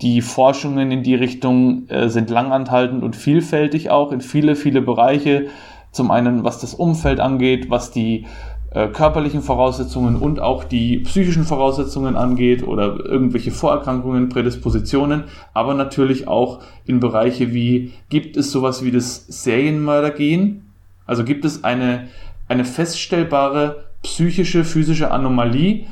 Die 0.00 0.20
Forschungen 0.20 0.92
in 0.92 1.02
die 1.02 1.16
Richtung 1.16 1.88
äh, 1.88 2.08
sind 2.08 2.30
langanhaltend 2.30 3.02
und 3.02 3.16
vielfältig 3.16 3.90
auch 3.90 4.12
in 4.12 4.20
viele, 4.20 4.54
viele 4.54 4.80
Bereiche. 4.80 5.46
Zum 5.90 6.12
einen, 6.12 6.44
was 6.44 6.60
das 6.60 6.74
Umfeld 6.74 7.18
angeht, 7.18 7.70
was 7.70 7.90
die 7.90 8.26
äh, 8.70 8.88
körperlichen 8.88 9.42
Voraussetzungen 9.42 10.16
und 10.16 10.40
auch 10.40 10.64
die 10.64 10.98
psychischen 10.98 11.44
Voraussetzungen 11.44 12.16
angeht 12.16 12.66
oder 12.66 12.98
irgendwelche 13.04 13.50
Vorerkrankungen, 13.50 14.28
Prädispositionen, 14.28 15.24
aber 15.54 15.74
natürlich 15.74 16.28
auch 16.28 16.60
in 16.84 17.00
Bereiche 17.00 17.52
wie, 17.52 17.92
gibt 18.10 18.36
es 18.36 18.52
sowas 18.52 18.84
wie 18.84 18.90
das 18.90 19.24
Serienmördergehen? 19.26 20.70
Also 21.06 21.24
gibt 21.24 21.44
es 21.46 21.64
eine, 21.64 22.08
eine 22.48 22.64
feststellbare 22.64 23.84
psychische, 24.02 24.64
physische 24.64 25.10
Anomalie, 25.10 25.86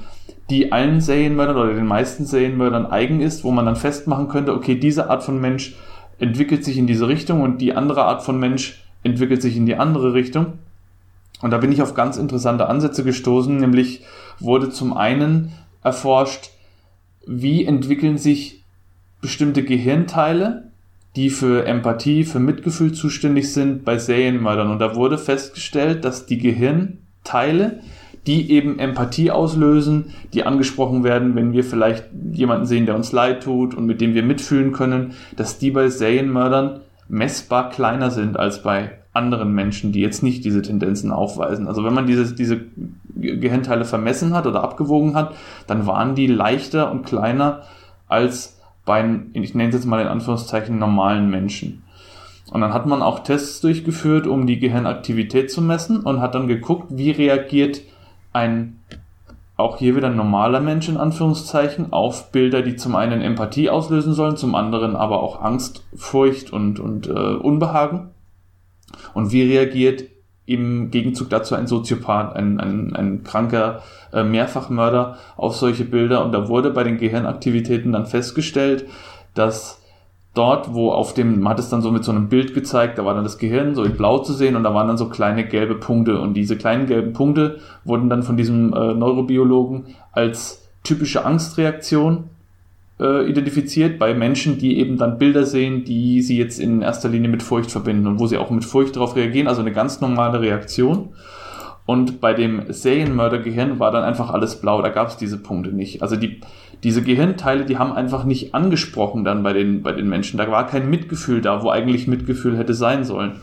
die 0.51 0.71
allen 0.71 1.01
Serienmördern 1.01 1.57
oder 1.57 1.75
den 1.75 1.87
meisten 1.87 2.25
Serienmördern 2.25 2.87
eigen 2.87 3.21
ist, 3.21 3.43
wo 3.43 3.51
man 3.51 3.65
dann 3.65 3.77
festmachen 3.77 4.29
könnte, 4.29 4.55
okay, 4.55 4.77
diese 4.77 5.11
Art 5.11 5.25
von 5.25 5.41
Mensch 5.41 5.75
entwickelt 6.19 6.65
sich 6.65 6.79
in 6.79 6.87
diese 6.87 7.09
Richtung 7.09 7.41
und 7.41 7.61
die 7.61 7.75
andere 7.75 8.05
Art 8.05 8.23
von 8.23 8.39
Mensch 8.39 8.83
entwickelt 9.03 9.43
sich 9.43 9.57
in 9.57 9.67
die 9.67 9.77
andere 9.77 10.15
Richtung. 10.15 10.59
Und 11.43 11.51
da 11.51 11.59
bin 11.59 11.73
ich 11.73 11.83
auf 11.83 11.95
ganz 11.95 12.17
interessante 12.17 12.69
Ansätze 12.69 13.05
gestoßen, 13.05 13.57
nämlich 13.57 14.03
wurde 14.41 14.71
zum 14.71 14.97
einen 14.97 15.53
erforscht, 15.83 16.51
wie 17.27 17.65
entwickeln 17.65 18.19
sich 18.19 18.65
bestimmte 19.21 19.63
Gehirnteile, 19.63 20.71
die 21.17 21.31
für 21.31 21.67
Empathie, 21.67 22.25
für 22.25 22.39
Mitgefühl 22.39 22.93
zuständig 22.93 23.53
sind 23.53 23.85
bei 23.85 23.99
Serienmördern. 23.99 24.71
Und 24.71 24.79
da 24.79 24.95
wurde 24.95 25.19
festgestellt, 25.19 26.05
dass 26.05 26.27
die 26.27 26.39
Gehirnteile, 26.39 27.81
die 28.27 28.51
eben 28.51 28.79
Empathie 28.79 29.31
auslösen, 29.31 30.13
die 30.35 30.45
angesprochen 30.45 31.05
werden, 31.05 31.35
wenn 31.35 31.53
wir 31.53 31.65
vielleicht 31.65 32.05
jemanden 32.33 32.67
sehen, 32.67 32.87
der 32.87 32.97
uns 32.97 33.13
leid 33.13 33.43
tut 33.43 33.75
und 33.75 33.87
mit 33.87 34.01
dem 34.01 34.15
wir 34.15 34.23
mitfühlen 34.23 34.73
können, 34.73 35.15
dass 35.37 35.59
die 35.59 35.71
bei 35.71 35.89
Serienmördern 35.89 36.81
messbar 37.09 37.71
kleiner 37.71 38.11
sind 38.11 38.37
als 38.39 38.63
bei 38.63 38.99
anderen 39.17 39.53
Menschen, 39.53 39.91
die 39.91 40.01
jetzt 40.01 40.23
nicht 40.23 40.45
diese 40.45 40.63
Tendenzen 40.63 41.11
aufweisen. 41.11 41.67
Also 41.67 41.83
wenn 41.83 41.95
man 41.95 42.07
diese, 42.07 42.35
diese 42.35 42.61
Gehirnteile 43.17 43.85
vermessen 43.85 44.35
hat 44.35 44.47
oder 44.47 44.63
abgewogen 44.63 45.15
hat, 45.15 45.35
dann 45.67 45.87
waren 45.87 46.15
die 46.15 46.29
leichter 46.29 46.91
und 46.91 47.05
kleiner 47.05 47.63
als 48.07 48.61
bei, 48.85 49.19
ich 49.33 49.55
nenne 49.55 49.71
es 49.71 49.75
jetzt 49.75 49.87
mal 49.87 50.01
in 50.01 50.07
Anführungszeichen, 50.07 50.79
normalen 50.79 51.29
Menschen. 51.29 51.83
Und 52.53 52.61
dann 52.61 52.73
hat 52.73 52.87
man 52.87 53.03
auch 53.03 53.21
Tests 53.21 53.61
durchgeführt, 53.61 54.29
um 54.29 54.47
die 54.47 54.61
Gehirnaktivität 54.61 55.51
zu 55.51 55.61
messen 55.61 56.01
und 56.01 56.21
hat 56.21 56.37
dann 56.37 56.47
geguckt, 56.47 56.87
wie 56.91 57.11
reagiert 57.11 57.81
ein 58.33 58.79
auch 59.57 59.79
hier 59.79 59.97
wieder 59.97 60.09
ein 60.09 60.17
normaler 60.17 60.61
Mensch 60.61 60.89
in 60.89 60.99
Anführungszeichen 60.99 61.93
auf 61.93 62.31
Bilder, 62.31 62.61
die 62.61 62.77
zum 62.77 62.95
einen 62.95 63.23
Empathie 63.23 63.71
auslösen 63.71 64.13
sollen, 64.13 64.37
zum 64.37 64.55
anderen 64.55 64.97
aber 64.97 65.23
auch 65.23 65.43
Angst, 65.43 65.87
Furcht 65.95 66.53
und, 66.53 66.79
und 66.79 67.07
äh, 67.07 67.13
Unbehagen. 67.13 68.11
Und 69.15 69.33
wie 69.33 69.43
reagiert 69.43 70.05
im 70.47 70.91
Gegenzug 70.91 71.29
dazu 71.31 71.55
ein 71.55 71.67
Soziopath, 71.67 72.37
ein, 72.37 72.61
ein, 72.61 72.95
ein 72.95 73.25
kranker 73.25 73.83
äh, 74.13 74.23
Mehrfachmörder 74.23 75.19
auf 75.37 75.57
solche 75.57 75.85
Bilder? 75.85 76.25
Und 76.25 76.33
da 76.33 76.49
wurde 76.49 76.71
bei 76.71 76.85
den 76.85 76.99
Gehirnaktivitäten 76.99 77.93
dann 77.93 78.07
festgestellt, 78.07 78.87
dass 79.35 79.83
dort, 80.37 80.75
wo 80.75 80.91
auf 80.91 81.15
dem, 81.15 81.41
man 81.41 81.53
hat 81.53 81.59
es 81.59 81.71
dann 81.71 81.83
so 81.83 81.91
mit 81.91 82.05
so 82.05 82.13
einem 82.13 82.29
Bild 82.29 82.55
gezeigt, 82.55 82.99
da 82.99 83.05
war 83.05 83.15
dann 83.15 83.25
das 83.25 83.39
Gehirn 83.39 83.75
so 83.75 83.83
in 83.85 83.97
blau 83.97 84.19
zu 84.19 84.33
sehen 84.33 84.55
und 84.55 84.65
da 84.65 84.75
waren 84.75 84.87
dann 84.87 84.99
so 84.99 85.09
kleine 85.09 85.47
gelbe 85.47 85.75
Punkte 85.77 86.21
und 86.21 86.35
diese 86.35 86.57
kleinen 86.57 86.87
gelben 86.87 87.13
Punkte 87.13 87.59
wurden 87.85 88.11
dann 88.11 88.23
von 88.23 88.37
diesem 88.37 88.73
äh, 88.73 88.95
Neurobiologen 88.95 89.95
als 90.13 90.69
typische 90.83 91.25
Angstreaktion 91.25 92.31
äh, 92.99 93.29
identifiziert 93.29 93.99
bei 93.99 94.15
Menschen, 94.15 94.59
die 94.59 94.79
eben 94.79 94.97
dann 94.97 95.19
Bilder 95.19 95.45
sehen, 95.45 95.85
die 95.85 96.23
sie 96.23 96.39
jetzt 96.39 96.59
in 96.59 96.83
erster 96.83 97.09
Linie 97.09 97.29
mit 97.29 97.43
Furcht 97.43 97.71
verbinden 97.71 98.07
und 98.07 98.21
wo 98.21 98.27
sie 98.27 98.39
auch 98.39 98.51
mit 98.51 98.65
Furcht 98.65 98.97
darauf 98.97 99.17
reagieren, 99.17 99.49
also 99.49 99.61
eine 99.61 99.73
ganz 99.73 100.01
normale 100.01 100.41
Reaktion. 100.41 101.11
Und 101.85 102.21
bei 102.21 102.35
dem 102.35 102.65
Serienmördergehirn 102.69 103.79
war 103.79 103.93
dann 103.93 104.03
einfach 104.03 104.31
alles 104.31 104.61
blau, 104.61 104.83
da 104.83 104.89
gab 104.89 105.09
es 105.09 105.17
diese 105.17 105.39
Punkte 105.39 105.71
nicht. 105.71 106.03
Also 106.03 106.17
die, 106.17 106.41
diese 106.83 107.03
Gehirnteile, 107.03 107.65
die 107.65 107.79
haben 107.79 107.93
einfach 107.93 108.25
nicht 108.25 108.55
angesprochen 108.55 109.25
dann 109.25 109.45
bei 109.45 109.53
den, 109.53 109.83
bei 109.83 109.93
den 109.93 110.09
Menschen. 110.09 110.37
Da 110.37 110.51
war 110.51 110.67
kein 110.67 110.91
Mitgefühl 110.91 111.41
da, 111.41 111.63
wo 111.63 111.71
eigentlich 111.71 112.09
Mitgefühl 112.09 112.59
hätte 112.59 112.75
sein 112.75 113.05
sollen. 113.05 113.41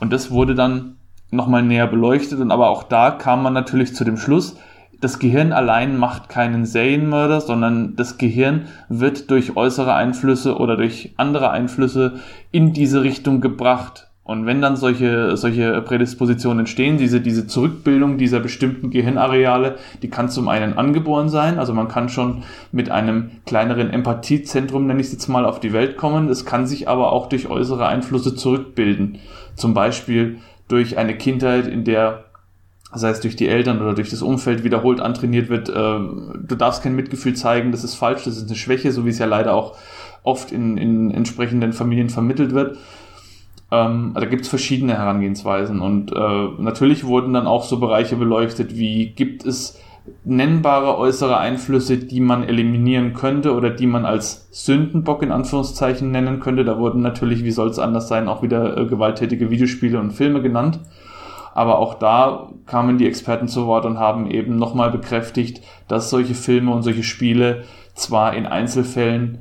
Und 0.00 0.12
das 0.12 0.32
wurde 0.32 0.56
dann 0.56 0.96
nochmal 1.30 1.62
näher 1.62 1.86
beleuchtet 1.86 2.40
und 2.40 2.50
aber 2.50 2.70
auch 2.70 2.82
da 2.82 3.12
kam 3.12 3.42
man 3.42 3.52
natürlich 3.52 3.94
zu 3.94 4.04
dem 4.04 4.16
Schluss, 4.16 4.56
das 5.00 5.18
Gehirn 5.18 5.52
allein 5.52 5.96
macht 5.96 6.28
keinen 6.28 6.66
Serienmörder, 6.66 7.40
sondern 7.40 7.96
das 7.96 8.18
Gehirn 8.18 8.66
wird 8.88 9.30
durch 9.30 9.56
äußere 9.56 9.94
Einflüsse 9.94 10.56
oder 10.56 10.76
durch 10.76 11.14
andere 11.16 11.50
Einflüsse 11.50 12.20
in 12.50 12.72
diese 12.72 13.02
Richtung 13.02 13.40
gebracht. 13.40 14.08
Und 14.22 14.46
wenn 14.46 14.60
dann 14.60 14.76
solche, 14.76 15.36
solche 15.36 15.80
Prädispositionen 15.82 16.60
entstehen, 16.60 16.98
diese, 16.98 17.20
diese 17.20 17.48
Zurückbildung 17.48 18.16
dieser 18.16 18.38
bestimmten 18.38 18.90
Gehirnareale, 18.90 19.76
die 20.02 20.10
kann 20.10 20.28
zum 20.28 20.48
einen 20.48 20.74
angeboren 20.78 21.28
sein, 21.28 21.58
also 21.58 21.74
man 21.74 21.88
kann 21.88 22.08
schon 22.08 22.44
mit 22.70 22.90
einem 22.90 23.30
kleineren 23.44 23.90
Empathiezentrum, 23.90 24.86
nenne 24.86 25.00
ich 25.00 25.06
es 25.06 25.14
jetzt 25.14 25.28
mal, 25.28 25.44
auf 25.44 25.58
die 25.58 25.72
Welt 25.72 25.96
kommen. 25.96 26.28
Es 26.28 26.44
kann 26.44 26.66
sich 26.66 26.88
aber 26.88 27.10
auch 27.10 27.28
durch 27.28 27.48
äußere 27.48 27.88
Einflüsse 27.88 28.36
zurückbilden. 28.36 29.18
Zum 29.56 29.74
Beispiel 29.74 30.36
durch 30.68 30.96
eine 30.96 31.16
Kindheit, 31.16 31.66
in 31.66 31.82
der 31.82 32.26
sei 32.92 33.10
es 33.10 33.20
durch 33.20 33.36
die 33.36 33.48
Eltern 33.48 33.80
oder 33.80 33.94
durch 33.94 34.10
das 34.10 34.22
Umfeld 34.22 34.64
wiederholt 34.64 35.00
antrainiert 35.00 35.48
wird, 35.48 35.68
äh, 35.68 35.72
du 35.72 36.56
darfst 36.56 36.82
kein 36.82 36.96
Mitgefühl 36.96 37.34
zeigen, 37.34 37.72
das 37.72 37.84
ist 37.84 37.94
falsch, 37.94 38.24
das 38.24 38.36
ist 38.36 38.48
eine 38.48 38.56
Schwäche, 38.56 38.92
so 38.92 39.04
wie 39.04 39.10
es 39.10 39.18
ja 39.18 39.26
leider 39.26 39.54
auch 39.54 39.76
oft 40.22 40.52
in, 40.52 40.76
in 40.76 41.10
entsprechenden 41.10 41.72
Familien 41.72 42.10
vermittelt 42.10 42.52
wird. 42.52 42.78
Ähm, 43.72 44.12
da 44.14 44.24
gibt 44.24 44.42
es 44.42 44.48
verschiedene 44.48 44.98
Herangehensweisen 44.98 45.80
und 45.80 46.12
äh, 46.12 46.48
natürlich 46.58 47.04
wurden 47.04 47.32
dann 47.32 47.46
auch 47.46 47.64
so 47.64 47.78
Bereiche 47.78 48.16
beleuchtet, 48.16 48.76
wie 48.76 49.10
gibt 49.10 49.46
es 49.46 49.78
nennbare 50.24 50.98
äußere 50.98 51.38
Einflüsse, 51.38 51.98
die 51.98 52.20
man 52.20 52.42
eliminieren 52.42 53.12
könnte 53.14 53.54
oder 53.54 53.70
die 53.70 53.86
man 53.86 54.04
als 54.04 54.48
Sündenbock 54.50 55.22
in 55.22 55.30
Anführungszeichen 55.30 56.10
nennen 56.10 56.40
könnte. 56.40 56.64
Da 56.64 56.78
wurden 56.78 57.00
natürlich, 57.00 57.44
wie 57.44 57.50
soll 57.52 57.68
es 57.68 57.78
anders 57.78 58.08
sein, 58.08 58.28
auch 58.28 58.42
wieder 58.42 58.76
äh, 58.76 58.86
gewalttätige 58.86 59.50
Videospiele 59.50 60.00
und 60.00 60.12
Filme 60.12 60.42
genannt. 60.42 60.80
Aber 61.54 61.78
auch 61.78 61.94
da 61.94 62.50
kamen 62.66 62.98
die 62.98 63.06
Experten 63.06 63.48
zu 63.48 63.66
Wort 63.66 63.84
und 63.84 63.98
haben 63.98 64.30
eben 64.30 64.56
nochmal 64.56 64.90
bekräftigt, 64.90 65.62
dass 65.88 66.10
solche 66.10 66.34
Filme 66.34 66.72
und 66.72 66.82
solche 66.82 67.02
Spiele 67.02 67.64
zwar 67.94 68.34
in 68.34 68.46
Einzelfällen 68.46 69.38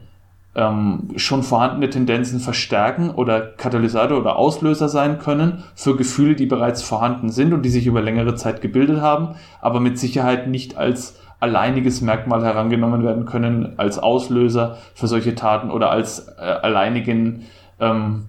ähm, 0.55 1.09
schon 1.15 1.43
vorhandene 1.43 1.89
Tendenzen 1.89 2.39
verstärken 2.39 3.11
oder 3.11 3.39
Katalysator 3.39 4.17
oder 4.17 4.35
Auslöser 4.35 4.89
sein 4.89 5.19
können 5.19 5.63
für 5.75 5.95
Gefühle, 5.95 6.35
die 6.35 6.47
bereits 6.47 6.81
vorhanden 6.81 7.29
sind 7.29 7.53
und 7.53 7.61
die 7.61 7.69
sich 7.69 7.85
über 7.85 8.01
längere 8.01 8.35
Zeit 8.35 8.61
gebildet 8.61 9.01
haben, 9.01 9.35
aber 9.61 9.79
mit 9.79 9.99
Sicherheit 9.99 10.47
nicht 10.47 10.77
als 10.77 11.19
alleiniges 11.39 12.01
Merkmal 12.01 12.43
herangenommen 12.43 13.03
werden 13.03 13.25
können, 13.25 13.73
als 13.77 13.99
Auslöser 13.99 14.77
für 14.93 15.07
solche 15.07 15.35
Taten 15.35 15.71
oder 15.71 15.91
als 15.91 16.27
äh, 16.27 16.41
alleinigen 16.41 17.45
ähm, 17.79 18.25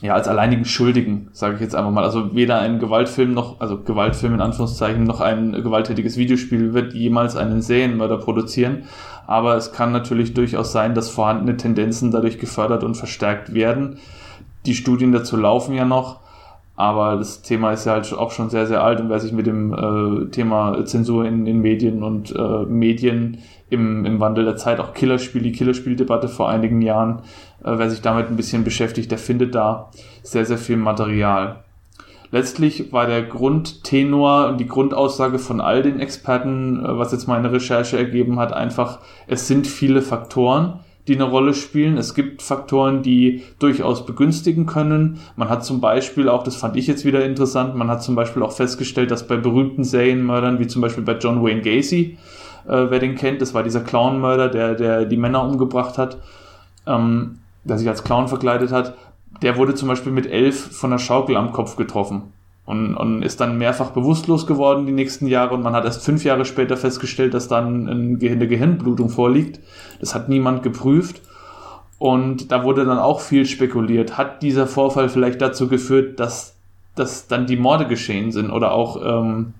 ja, 0.00 0.14
als 0.14 0.28
alleinigen 0.28 0.64
Schuldigen, 0.64 1.28
sage 1.32 1.56
ich 1.56 1.60
jetzt 1.60 1.74
einfach 1.74 1.90
mal. 1.90 2.04
Also 2.04 2.34
weder 2.34 2.60
ein 2.60 2.78
Gewaltfilm 2.78 3.34
noch, 3.34 3.60
also 3.60 3.82
Gewaltfilm 3.82 4.34
in 4.34 4.40
Anführungszeichen, 4.40 5.02
noch 5.02 5.20
ein 5.20 5.52
gewalttätiges 5.52 6.16
Videospiel 6.16 6.72
wird 6.72 6.94
jemals 6.94 7.34
einen 7.34 7.62
Serienmörder 7.62 8.18
produzieren. 8.18 8.84
Aber 9.26 9.56
es 9.56 9.72
kann 9.72 9.90
natürlich 9.90 10.34
durchaus 10.34 10.72
sein, 10.72 10.94
dass 10.94 11.10
vorhandene 11.10 11.56
Tendenzen 11.56 12.12
dadurch 12.12 12.38
gefördert 12.38 12.84
und 12.84 12.94
verstärkt 12.94 13.54
werden. 13.54 13.98
Die 14.66 14.74
Studien 14.74 15.12
dazu 15.12 15.36
laufen 15.36 15.74
ja 15.74 15.84
noch. 15.84 16.20
Aber 16.76 17.16
das 17.16 17.42
Thema 17.42 17.72
ist 17.72 17.86
ja 17.86 17.94
halt 17.94 18.12
auch 18.12 18.30
schon 18.30 18.50
sehr, 18.50 18.68
sehr 18.68 18.84
alt 18.84 19.00
und 19.00 19.08
wer 19.08 19.18
sich 19.18 19.32
mit 19.32 19.48
dem 19.48 19.72
äh, 19.72 20.30
Thema 20.30 20.84
Zensur 20.84 21.24
in, 21.24 21.44
in 21.44 21.58
Medien 21.60 22.04
und 22.04 22.32
äh, 22.36 22.64
Medien 22.66 23.38
im, 23.70 24.04
im 24.04 24.20
Wandel 24.20 24.44
der 24.44 24.56
Zeit, 24.56 24.80
auch 24.80 24.94
Killerspiel, 24.94 25.42
die 25.42 25.52
Killerspieldebatte 25.52 26.28
vor 26.28 26.48
einigen 26.48 26.82
Jahren, 26.82 27.20
äh, 27.62 27.72
wer 27.76 27.90
sich 27.90 28.00
damit 28.00 28.28
ein 28.28 28.36
bisschen 28.36 28.64
beschäftigt, 28.64 29.10
der 29.10 29.18
findet 29.18 29.54
da 29.54 29.90
sehr, 30.22 30.44
sehr 30.44 30.58
viel 30.58 30.76
Material. 30.76 31.64
Letztlich 32.30 32.92
war 32.92 33.06
der 33.06 33.22
Grundtenor 33.22 34.48
und 34.48 34.58
die 34.58 34.66
Grundaussage 34.66 35.38
von 35.38 35.60
all 35.60 35.82
den 35.82 35.98
Experten, 35.98 36.84
äh, 36.84 36.98
was 36.98 37.12
jetzt 37.12 37.26
meine 37.26 37.52
Recherche 37.52 37.96
ergeben 37.96 38.38
hat, 38.38 38.52
einfach, 38.52 38.98
es 39.26 39.48
sind 39.48 39.66
viele 39.66 40.02
Faktoren, 40.02 40.80
die 41.06 41.14
eine 41.14 41.24
Rolle 41.24 41.54
spielen. 41.54 41.96
Es 41.96 42.14
gibt 42.14 42.42
Faktoren, 42.42 43.02
die 43.02 43.42
durchaus 43.58 44.04
begünstigen 44.04 44.66
können. 44.66 45.18
Man 45.36 45.48
hat 45.48 45.64
zum 45.64 45.80
Beispiel 45.80 46.28
auch, 46.28 46.42
das 46.42 46.56
fand 46.56 46.76
ich 46.76 46.86
jetzt 46.86 47.06
wieder 47.06 47.24
interessant, 47.24 47.74
man 47.74 47.88
hat 47.88 48.02
zum 48.02 48.14
Beispiel 48.14 48.42
auch 48.42 48.52
festgestellt, 48.52 49.10
dass 49.10 49.26
bei 49.26 49.36
berühmten 49.36 49.84
Serienmördern, 49.84 50.58
wie 50.58 50.66
zum 50.66 50.82
Beispiel 50.82 51.04
bei 51.04 51.16
John 51.16 51.42
Wayne 51.42 51.62
Gacy, 51.62 52.18
äh, 52.68 52.90
wer 52.90 52.98
den 52.98 53.14
kennt, 53.14 53.40
das 53.40 53.54
war 53.54 53.62
dieser 53.62 53.80
Clownmörder, 53.80 54.48
der, 54.48 54.74
der 54.74 55.04
die 55.04 55.16
Männer 55.16 55.42
umgebracht 55.42 55.98
hat, 55.98 56.18
ähm, 56.86 57.38
der 57.64 57.78
sich 57.78 57.88
als 57.88 58.04
Clown 58.04 58.28
verkleidet 58.28 58.72
hat, 58.72 58.94
der 59.42 59.56
wurde 59.56 59.74
zum 59.74 59.88
Beispiel 59.88 60.12
mit 60.12 60.26
elf 60.26 60.76
von 60.76 60.90
der 60.90 60.98
Schaukel 60.98 61.36
am 61.36 61.52
Kopf 61.52 61.76
getroffen 61.76 62.32
und, 62.64 62.96
und 62.96 63.22
ist 63.22 63.40
dann 63.40 63.58
mehrfach 63.58 63.90
bewusstlos 63.90 64.46
geworden 64.46 64.86
die 64.86 64.92
nächsten 64.92 65.26
Jahre 65.26 65.54
und 65.54 65.62
man 65.62 65.74
hat 65.74 65.84
erst 65.84 66.04
fünf 66.04 66.24
Jahre 66.24 66.44
später 66.44 66.76
festgestellt, 66.76 67.34
dass 67.34 67.48
dann 67.48 67.88
eine 67.88 68.48
Gehirnblutung 68.48 69.08
vorliegt. 69.08 69.60
Das 70.00 70.14
hat 70.14 70.28
niemand 70.28 70.62
geprüft 70.62 71.22
und 71.98 72.52
da 72.52 72.64
wurde 72.64 72.84
dann 72.84 72.98
auch 72.98 73.20
viel 73.20 73.46
spekuliert. 73.46 74.18
Hat 74.18 74.42
dieser 74.42 74.66
Vorfall 74.66 75.08
vielleicht 75.08 75.40
dazu 75.40 75.68
geführt, 75.68 76.20
dass, 76.20 76.56
dass 76.94 77.26
dann 77.26 77.46
die 77.46 77.56
Morde 77.56 77.86
geschehen 77.86 78.32
sind 78.32 78.50
oder 78.50 78.72
auch 78.72 79.00
ähm, 79.02 79.54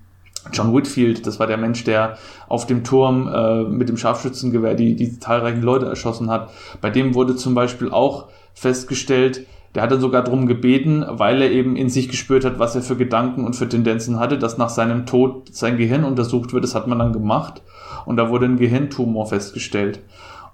John 0.51 0.73
Whitfield, 0.73 1.25
das 1.25 1.39
war 1.39 1.47
der 1.47 1.57
Mensch, 1.57 1.83
der 1.83 2.17
auf 2.47 2.65
dem 2.65 2.83
Turm 2.83 3.27
äh, 3.27 3.63
mit 3.63 3.89
dem 3.89 3.97
Scharfschützengewehr 3.97 4.75
die, 4.75 4.95
die 4.95 5.19
zahlreichen 5.19 5.61
Leute 5.61 5.85
erschossen 5.85 6.29
hat. 6.29 6.49
Bei 6.81 6.89
dem 6.89 7.15
wurde 7.15 7.35
zum 7.35 7.55
Beispiel 7.55 7.91
auch 7.91 8.27
festgestellt, 8.53 9.45
der 9.75 9.83
hat 9.83 9.91
dann 9.91 10.01
sogar 10.01 10.23
darum 10.23 10.47
gebeten, 10.47 11.05
weil 11.07 11.41
er 11.41 11.51
eben 11.51 11.75
in 11.75 11.89
sich 11.89 12.09
gespürt 12.09 12.43
hat, 12.43 12.57
was 12.57 12.75
er 12.75 12.81
für 12.81 12.95
Gedanken 12.95 13.45
und 13.45 13.55
für 13.55 13.69
Tendenzen 13.69 14.19
hatte, 14.19 14.39
dass 14.39 14.57
nach 14.57 14.69
seinem 14.69 15.05
Tod 15.05 15.53
sein 15.53 15.77
Gehirn 15.77 16.03
untersucht 16.03 16.53
wird. 16.53 16.63
Das 16.63 16.73
hat 16.73 16.87
man 16.87 16.99
dann 16.99 17.13
gemacht. 17.13 17.61
Und 18.05 18.17
da 18.17 18.29
wurde 18.29 18.45
ein 18.45 18.57
Gehirntumor 18.57 19.27
festgestellt. 19.27 19.99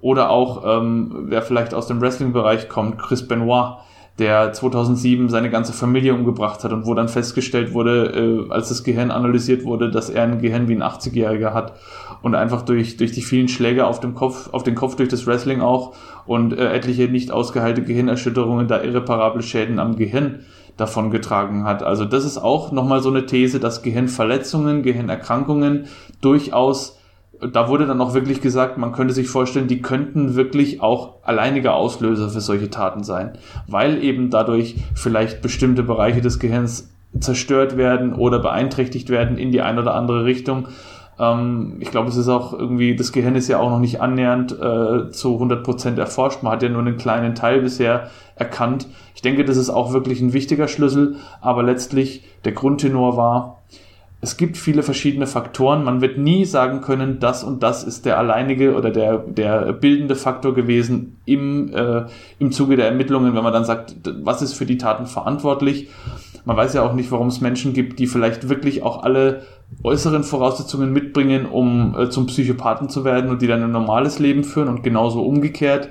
Oder 0.01 0.29
auch, 0.29 0.63
ähm, 0.65 1.27
wer 1.27 1.41
vielleicht 1.41 1.73
aus 1.73 1.87
dem 1.87 2.01
Wrestling-Bereich 2.01 2.67
kommt, 2.67 2.97
Chris 2.99 3.27
Benoit, 3.27 3.77
der 4.17 4.53
2007 4.53 5.29
seine 5.29 5.49
ganze 5.49 5.73
Familie 5.73 6.13
umgebracht 6.13 6.63
hat 6.63 6.71
und 6.71 6.85
wo 6.85 6.93
dann 6.93 7.09
festgestellt 7.09 7.73
wurde, 7.73 8.45
äh, 8.47 8.51
als 8.51 8.69
das 8.69 8.83
Gehirn 8.83 9.11
analysiert 9.11 9.65
wurde, 9.65 9.91
dass 9.91 10.09
er 10.09 10.23
ein 10.23 10.41
Gehirn 10.41 10.69
wie 10.69 10.75
ein 10.75 10.83
80-Jähriger 10.83 11.53
hat 11.53 11.73
und 12.21 12.33
einfach 12.33 12.61
durch, 12.61 12.95
durch 12.95 13.11
die 13.11 13.21
vielen 13.21 13.49
Schläge 13.49 13.85
auf 13.85 13.99
dem 13.99 14.15
Kopf, 14.15 14.49
auf 14.53 14.63
den 14.63 14.75
Kopf 14.75 14.95
durch 14.95 15.09
das 15.09 15.27
Wrestling 15.27 15.61
auch 15.61 15.95
und 16.25 16.53
äh, 16.53 16.73
etliche 16.73 17.09
nicht 17.09 17.29
ausgeheilte 17.31 17.83
Gehirnerschütterungen 17.83 18.69
da 18.69 18.81
irreparable 18.81 19.41
Schäden 19.41 19.79
am 19.79 19.97
Gehirn 19.97 20.45
davon 20.77 21.11
getragen 21.11 21.65
hat. 21.65 21.83
Also 21.83 22.05
das 22.05 22.25
ist 22.25 22.37
auch 22.37 22.71
nochmal 22.71 23.01
so 23.01 23.09
eine 23.09 23.25
These, 23.25 23.59
dass 23.59 23.81
Gehirnverletzungen, 23.81 24.81
Gehirnerkrankungen 24.83 25.87
durchaus 26.21 26.99
da 27.41 27.67
wurde 27.69 27.85
dann 27.85 28.01
auch 28.01 28.13
wirklich 28.13 28.41
gesagt, 28.41 28.77
man 28.77 28.91
könnte 28.91 29.13
sich 29.13 29.27
vorstellen, 29.27 29.67
die 29.67 29.81
könnten 29.81 30.35
wirklich 30.35 30.81
auch 30.81 31.23
alleiniger 31.23 31.75
Auslöser 31.75 32.29
für 32.29 32.41
solche 32.41 32.69
Taten 32.69 33.03
sein, 33.03 33.33
weil 33.67 34.03
eben 34.03 34.29
dadurch 34.29 34.75
vielleicht 34.93 35.41
bestimmte 35.41 35.83
Bereiche 35.83 36.21
des 36.21 36.39
Gehirns 36.39 36.89
zerstört 37.19 37.77
werden 37.77 38.13
oder 38.13 38.39
beeinträchtigt 38.39 39.09
werden 39.09 39.37
in 39.37 39.51
die 39.51 39.61
eine 39.61 39.81
oder 39.81 39.95
andere 39.95 40.25
Richtung. 40.25 40.67
Ähm, 41.19 41.77
ich 41.79 41.91
glaube, 41.91 42.09
es 42.09 42.17
ist 42.17 42.27
auch 42.27 42.53
irgendwie, 42.53 42.95
das 42.95 43.11
Gehirn 43.11 43.35
ist 43.35 43.47
ja 43.47 43.59
auch 43.59 43.69
noch 43.69 43.79
nicht 43.79 44.01
annähernd 44.01 44.51
äh, 44.51 45.09
zu 45.11 45.33
100 45.33 45.63
Prozent 45.63 45.99
erforscht. 45.99 46.43
Man 46.43 46.53
hat 46.53 46.63
ja 46.63 46.69
nur 46.69 46.81
einen 46.81 46.97
kleinen 46.97 47.35
Teil 47.35 47.61
bisher 47.61 48.09
erkannt. 48.35 48.87
Ich 49.15 49.21
denke, 49.21 49.45
das 49.45 49.57
ist 49.57 49.69
auch 49.69 49.93
wirklich 49.93 50.21
ein 50.21 50.33
wichtiger 50.33 50.67
Schlüssel, 50.67 51.15
aber 51.41 51.63
letztlich 51.63 52.23
der 52.43 52.51
Grundtenor 52.51 53.17
war, 53.17 53.61
es 54.25 54.37
gibt 54.37 54.57
viele 54.57 54.81
verschiedene 54.81 55.27
Faktoren. 55.27 55.83
Man 55.83 56.01
wird 56.01 56.17
nie 56.17 56.45
sagen 56.45 56.81
können, 56.81 57.19
das 57.19 57.43
und 57.43 57.61
das 57.61 57.83
ist 57.83 58.05
der 58.05 58.17
alleinige 58.17 58.75
oder 58.75 58.89
der, 58.89 59.19
der 59.19 59.71
bildende 59.71 60.15
Faktor 60.15 60.55
gewesen 60.55 61.17
im, 61.25 61.71
äh, 61.71 62.05
im 62.39 62.51
Zuge 62.51 62.75
der 62.75 62.87
Ermittlungen, 62.87 63.35
wenn 63.35 63.43
man 63.43 63.53
dann 63.53 63.65
sagt, 63.65 63.95
was 64.23 64.41
ist 64.41 64.53
für 64.53 64.65
die 64.65 64.79
Taten 64.79 65.05
verantwortlich. 65.05 65.89
Man 66.43 66.57
weiß 66.57 66.73
ja 66.73 66.81
auch 66.81 66.93
nicht, 66.93 67.11
warum 67.11 67.27
es 67.27 67.39
Menschen 67.39 67.73
gibt, 67.73 67.99
die 67.99 68.07
vielleicht 68.07 68.49
wirklich 68.49 68.81
auch 68.81 69.03
alle 69.03 69.43
äußeren 69.83 70.23
Voraussetzungen 70.23 70.91
mitbringen, 70.91 71.45
um 71.45 71.95
äh, 71.95 72.09
zum 72.09 72.25
Psychopathen 72.25 72.89
zu 72.89 73.05
werden 73.05 73.29
und 73.29 73.43
die 73.43 73.47
dann 73.47 73.61
ein 73.61 73.71
normales 73.71 74.17
Leben 74.17 74.43
führen 74.43 74.69
und 74.69 74.81
genauso 74.81 75.21
umgekehrt. 75.21 75.89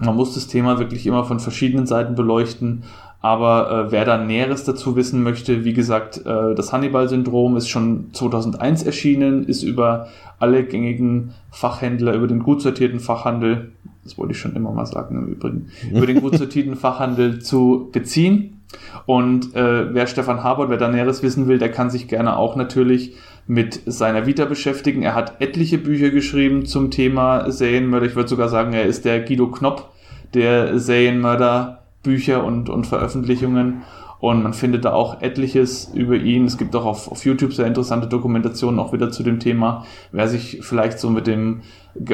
Man 0.00 0.16
muss 0.16 0.32
das 0.32 0.46
Thema 0.46 0.78
wirklich 0.78 1.06
immer 1.06 1.24
von 1.24 1.40
verschiedenen 1.40 1.86
Seiten 1.86 2.14
beleuchten. 2.14 2.84
Aber 3.20 3.86
äh, 3.88 3.92
wer 3.92 4.04
da 4.04 4.16
Näheres 4.16 4.64
dazu 4.64 4.94
wissen 4.94 5.22
möchte, 5.22 5.64
wie 5.64 5.72
gesagt, 5.72 6.18
äh, 6.18 6.54
das 6.54 6.72
Hannibal-Syndrom 6.72 7.56
ist 7.56 7.68
schon 7.68 8.10
2001 8.12 8.84
erschienen, 8.84 9.44
ist 9.44 9.64
über 9.64 10.08
alle 10.38 10.64
gängigen 10.64 11.34
Fachhändler, 11.50 12.14
über 12.14 12.28
den 12.28 12.42
gut 12.42 12.62
sortierten 12.62 13.00
Fachhandel, 13.00 13.72
das 14.04 14.16
wollte 14.18 14.32
ich 14.32 14.38
schon 14.38 14.54
immer 14.54 14.70
mal 14.70 14.86
sagen 14.86 15.16
im 15.16 15.32
Übrigen, 15.32 15.66
über 15.92 16.06
den 16.06 16.20
gut 16.20 16.36
sortierten 16.36 16.76
Fachhandel 16.76 17.40
zu 17.40 17.88
beziehen. 17.92 18.60
Und 19.06 19.54
äh, 19.56 19.92
wer 19.94 20.06
Stefan 20.06 20.44
Habert, 20.44 20.68
wer 20.68 20.76
da 20.76 20.88
Näheres 20.88 21.22
wissen 21.22 21.48
will, 21.48 21.58
der 21.58 21.72
kann 21.72 21.90
sich 21.90 22.06
gerne 22.06 22.36
auch 22.36 22.54
natürlich 22.54 23.16
mit 23.46 23.80
seiner 23.86 24.26
Vita 24.26 24.44
beschäftigen. 24.44 25.02
Er 25.02 25.14
hat 25.14 25.40
etliche 25.40 25.78
Bücher 25.78 26.10
geschrieben 26.10 26.66
zum 26.66 26.90
Thema 26.90 27.50
Serienmörder. 27.50 28.06
Ich 28.06 28.14
würde 28.14 28.28
sogar 28.28 28.50
sagen, 28.50 28.74
er 28.74 28.84
ist 28.84 29.06
der 29.06 29.20
Guido 29.20 29.46
Knopp 29.48 29.90
der 30.34 30.78
Serienmörder 30.78 31.78
Bücher 32.02 32.44
und, 32.44 32.68
und 32.68 32.86
Veröffentlichungen. 32.86 33.82
Und 34.20 34.42
man 34.42 34.52
findet 34.52 34.84
da 34.84 34.92
auch 34.92 35.22
etliches 35.22 35.92
über 35.94 36.16
ihn. 36.16 36.44
Es 36.44 36.58
gibt 36.58 36.74
auch 36.74 36.84
auf, 36.84 37.10
auf 37.10 37.24
YouTube 37.24 37.52
sehr 37.52 37.66
interessante 37.66 38.08
Dokumentationen 38.08 38.80
auch 38.80 38.92
wieder 38.92 39.12
zu 39.12 39.22
dem 39.22 39.38
Thema. 39.38 39.84
Wer 40.10 40.26
sich 40.26 40.58
vielleicht 40.62 40.98
so 40.98 41.08
mit 41.08 41.28
dem 41.28 41.62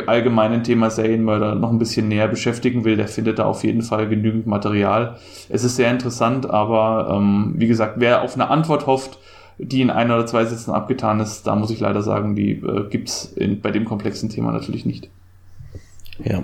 allgemeinen 0.07 0.65
Thema 0.65 0.91
Serienmörder 0.91 1.55
noch 1.55 1.71
ein 1.71 1.79
bisschen 1.79 2.09
näher 2.09 2.29
beschäftigen 2.29 2.85
will, 2.85 2.97
der 2.97 3.09
findet 3.09 3.39
da 3.39 3.47
auf 3.47 3.65
jeden 3.65 3.83
Fall 3.83 4.09
genügend 4.09 4.47
Material. 4.47 5.17
Es 5.49 5.65
ist 5.65 5.77
sehr 5.77 5.91
interessant, 5.91 6.49
aber 6.49 7.09
ähm, 7.11 7.55
wie 7.57 7.67
gesagt, 7.67 7.95
wer 7.99 8.23
auf 8.23 8.35
eine 8.35 8.51
Antwort 8.51 8.87
hofft, 8.87 9.19
die 9.59 9.81
in 9.81 9.91
ein 9.91 10.11
oder 10.11 10.27
zwei 10.27 10.45
Sätzen 10.45 10.73
abgetan 10.73 11.21
ist, 11.21 11.47
da 11.47 11.55
muss 11.55 11.71
ich 11.71 11.81
leider 11.81 12.03
sagen, 12.03 12.35
die 12.35 12.53
äh, 12.53 12.89
gibt's 12.91 13.35
bei 13.63 13.71
dem 13.71 13.85
komplexen 13.85 14.29
Thema 14.29 14.53
natürlich 14.53 14.85
nicht. 14.85 15.09
Ja. 16.23 16.43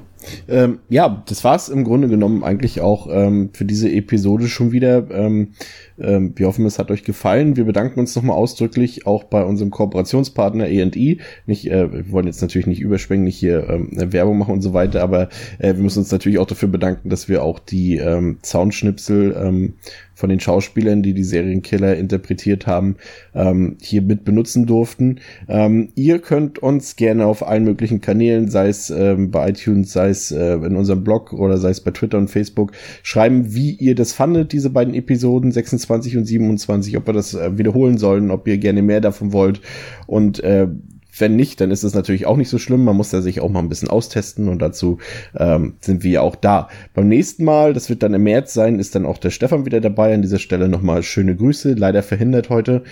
Ähm, 0.49 0.79
ja, 0.89 1.23
das 1.29 1.45
war's 1.45 1.69
im 1.69 1.85
Grunde 1.85 2.09
genommen 2.09 2.45
eigentlich 2.45 2.81
auch 2.81 3.09
ähm, 3.11 3.51
für 3.53 3.65
diese 3.65 3.91
Episode 3.91 4.49
schon 4.49 4.73
wieder. 4.73 5.11
Ähm, 5.11 5.53
ähm, 6.01 6.33
wir 6.37 6.47
hoffen, 6.47 6.65
es 6.65 6.79
hat 6.79 6.91
euch 6.91 7.05
gefallen. 7.05 7.57
Wir 7.57 7.65
bedanken 7.65 8.01
uns 8.01 8.17
nochmal 8.17 8.37
ausdrücklich 8.37 9.07
auch 9.07 9.25
bei 9.25 9.45
unserem 9.45 9.71
Kooperationspartner 9.71 10.69
E&E. 10.69 11.19
Nicht, 11.47 11.71
äh, 11.71 11.93
wir 11.93 12.11
wollen 12.11 12.27
jetzt 12.27 12.43
natürlich 12.43 12.67
nicht 12.67 12.81
überschwänglich 12.81 13.37
hier 13.37 13.69
ähm, 13.69 13.91
Werbung 13.93 14.39
machen 14.39 14.55
und 14.55 14.63
so 14.63 14.73
weiter, 14.73 15.03
aber 15.03 15.29
äh, 15.59 15.75
wir 15.75 15.83
müssen 15.83 16.01
uns 16.01 16.11
natürlich 16.11 16.39
auch 16.39 16.47
dafür 16.47 16.69
bedanken, 16.69 17.11
dass 17.11 17.29
wir 17.29 17.43
auch 17.43 17.59
die 17.59 17.97
ähm, 17.97 18.39
Soundschnipsel 18.43 19.71
von 20.15 20.29
den 20.29 20.41
Schauspielern, 20.41 21.03
die 21.03 21.15
die 21.15 21.25
Serienkiller 21.25 21.97
interpretiert 21.97 22.67
haben, 22.67 22.97
ähm, 23.35 23.77
hier 23.81 24.03
mit 24.03 24.25
benutzen 24.25 24.67
durften. 24.67 25.21
Ihr 25.95 26.19
könnt 26.19 26.59
uns 26.59 26.97
gerne 26.97 27.27
auf 27.27 27.47
allen 27.47 27.65
möglichen 27.65 28.01
Kanälen, 28.01 28.49
sei 28.49 28.69
es 28.69 28.89
bei 28.89 29.49
iTunes, 29.49 29.93
sei 29.93 30.10
es 30.11 30.31
äh, 30.31 30.55
in 30.55 30.77
unserem 30.77 31.05
Blog 31.05 31.33
oder 31.33 31.57
sei 31.59 31.71
es 31.71 31.81
bei 31.81 31.91
Twitter 31.91 32.19
und 32.19 32.29
Facebook, 32.29 32.73
schreiben, 33.03 33.55
wie 33.55 33.73
ihr 33.73 33.95
das 33.95 34.13
fandet, 34.13 34.53
diese 34.53 34.71
beiden 34.71 34.95
Episoden 34.95 35.53
26 35.53 36.17
und 36.17 36.25
27, 36.25 36.97
ob 36.97 37.07
wir 37.07 37.15
das 37.15 37.35
äh, 37.35 37.57
wiederholen 37.57 37.99
sollen, 37.99 38.31
ob 38.31 38.47
ihr 38.47 38.59
gerne 38.59 38.83
mehr 38.83 39.01
davon 39.01 39.33
wollt 39.33 39.61
und 40.07 40.43
äh, 40.43 40.69
wenn 41.21 41.37
nicht, 41.37 41.61
dann 41.61 41.71
ist 41.71 41.83
es 41.83 41.95
natürlich 41.95 42.27
auch 42.27 42.37
nicht 42.37 42.49
so 42.49 42.59
schlimm. 42.59 42.85
Man 42.85 42.97
muss 42.97 43.13
ja 43.13 43.21
sich 43.21 43.41
auch 43.41 43.51
mal 43.51 43.61
ein 43.61 43.69
bisschen 43.69 43.89
austesten 43.89 44.49
und 44.49 44.61
dazu 44.61 44.99
ähm, 45.37 45.75
sind 45.81 46.03
wir 46.03 46.11
ja 46.11 46.21
auch 46.23 46.37
da. 46.37 46.69
Beim 46.95 47.09
nächsten 47.09 47.45
Mal, 47.45 47.73
das 47.73 47.89
wird 47.89 48.03
dann 48.03 48.15
im 48.15 48.23
März 48.23 48.55
sein, 48.55 48.79
ist 48.79 48.95
dann 48.95 49.07
auch 49.07 49.19
der 49.19 49.31
Stefan 49.31 49.67
wieder 49.67 49.81
dabei. 49.81 50.15
An 50.15 50.23
dieser 50.23 50.39
Stelle 50.39 50.69
nochmal 50.69 51.03
schöne 51.03 51.37
Grüße. 51.37 51.75
Leider 51.75 52.03
verhindert 52.03 52.49
heute. 52.51 52.85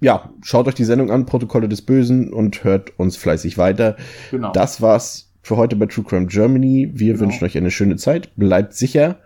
Ja, 0.00 0.30
schaut 0.42 0.68
euch 0.68 0.74
die 0.74 0.84
Sendung 0.84 1.10
an, 1.10 1.26
Protokolle 1.26 1.68
des 1.68 1.82
Bösen 1.82 2.32
und 2.32 2.64
hört 2.64 2.98
uns 2.98 3.16
fleißig 3.16 3.56
weiter. 3.56 3.96
Genau. 4.30 4.52
Das 4.52 4.80
war's 4.80 5.32
für 5.44 5.58
heute 5.58 5.76
bei 5.76 5.86
True 5.86 6.04
Crime 6.04 6.26
Germany. 6.26 6.90
Wir 6.94 7.12
genau. 7.12 7.26
wünschen 7.26 7.44
euch 7.44 7.56
eine 7.56 7.70
schöne 7.70 7.96
Zeit. 7.96 8.34
Bleibt 8.34 8.74
sicher 8.74 9.16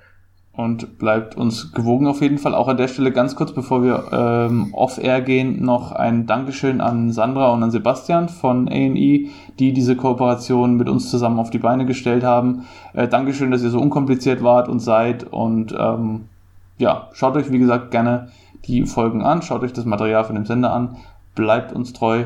und 0.53 0.99
bleibt 0.99 1.37
uns 1.37 1.73
gewogen 1.73 2.09
auf 2.09 2.21
jeden 2.21 2.39
Fall. 2.39 2.53
Auch 2.53 2.67
an 2.67 2.77
der 2.77 2.89
Stelle 2.89 3.13
ganz 3.13 3.37
kurz, 3.37 3.53
bevor 3.53 3.85
wir 3.85 4.09
ähm, 4.11 4.75
off-air 4.75 5.21
gehen, 5.21 5.65
noch 5.65 5.93
ein 5.93 6.27
Dankeschön 6.27 6.81
an 6.81 7.13
Sandra 7.13 7.53
und 7.53 7.63
an 7.63 7.71
Sebastian 7.71 8.29
von 8.29 8.69
A&E, 8.69 9.29
die 9.61 9.73
diese 9.73 9.95
Kooperation 9.95 10.77
mit 10.77 10.89
uns 10.89 11.09
zusammen 11.09 11.39
auf 11.39 11.51
die 11.51 11.59
Beine 11.59 11.87
gestellt 11.87 12.25
haben. 12.25 12.65
Äh, 12.93 13.07
Dankeschön, 13.07 13.53
dass 13.53 13.63
ihr 13.63 13.71
so 13.71 13.81
unkompliziert 13.81 14.43
wart 14.43 14.69
und 14.69 14.81
seid 14.81 15.23
und 15.23 15.73
ähm, 15.79 16.23
ja, 16.79 17.09
schaut 17.13 17.37
euch 17.37 17.53
wie 17.53 17.61
gesagt 17.61 17.93
gerne 17.93 18.31
die 18.65 18.87
Folgen 18.87 19.23
an, 19.23 19.43
schaut 19.43 19.63
euch 19.63 19.73
das 19.73 19.85
Material 19.85 20.25
von 20.25 20.35
dem 20.35 20.47
Sender 20.47 20.73
an, 20.73 20.97
bleibt 21.37 21.73
uns 21.73 21.93
treu 21.93 22.25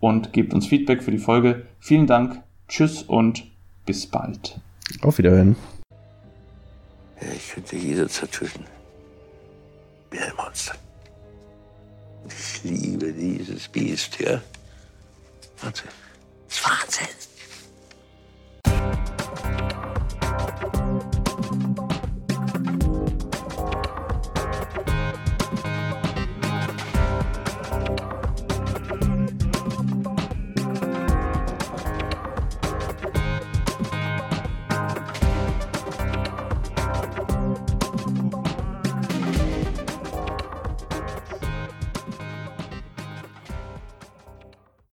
und 0.00 0.34
gebt 0.34 0.52
uns 0.52 0.66
Feedback 0.66 1.02
für 1.02 1.10
die 1.10 1.18
Folge. 1.18 1.62
Vielen 1.78 2.06
Dank, 2.06 2.42
tschüss 2.70 3.02
und 3.02 3.44
bis 3.84 4.06
bald. 4.06 4.58
Auf 5.02 5.18
Wiederhören. 5.18 5.56
Ja, 7.20 7.28
ich 7.36 7.50
könnte. 7.50 7.76
Wie 10.10 10.18
ein 10.18 10.32
Monster. 10.36 10.74
Ich 12.28 12.64
liebe 12.64 13.12
dieses 13.12 13.68
Biest, 13.68 14.18
ja. 14.20 14.40
Wahnsinn. 15.60 15.88
Das 16.48 16.56
ist 16.56 16.64
Wahnsinn. 16.64 17.29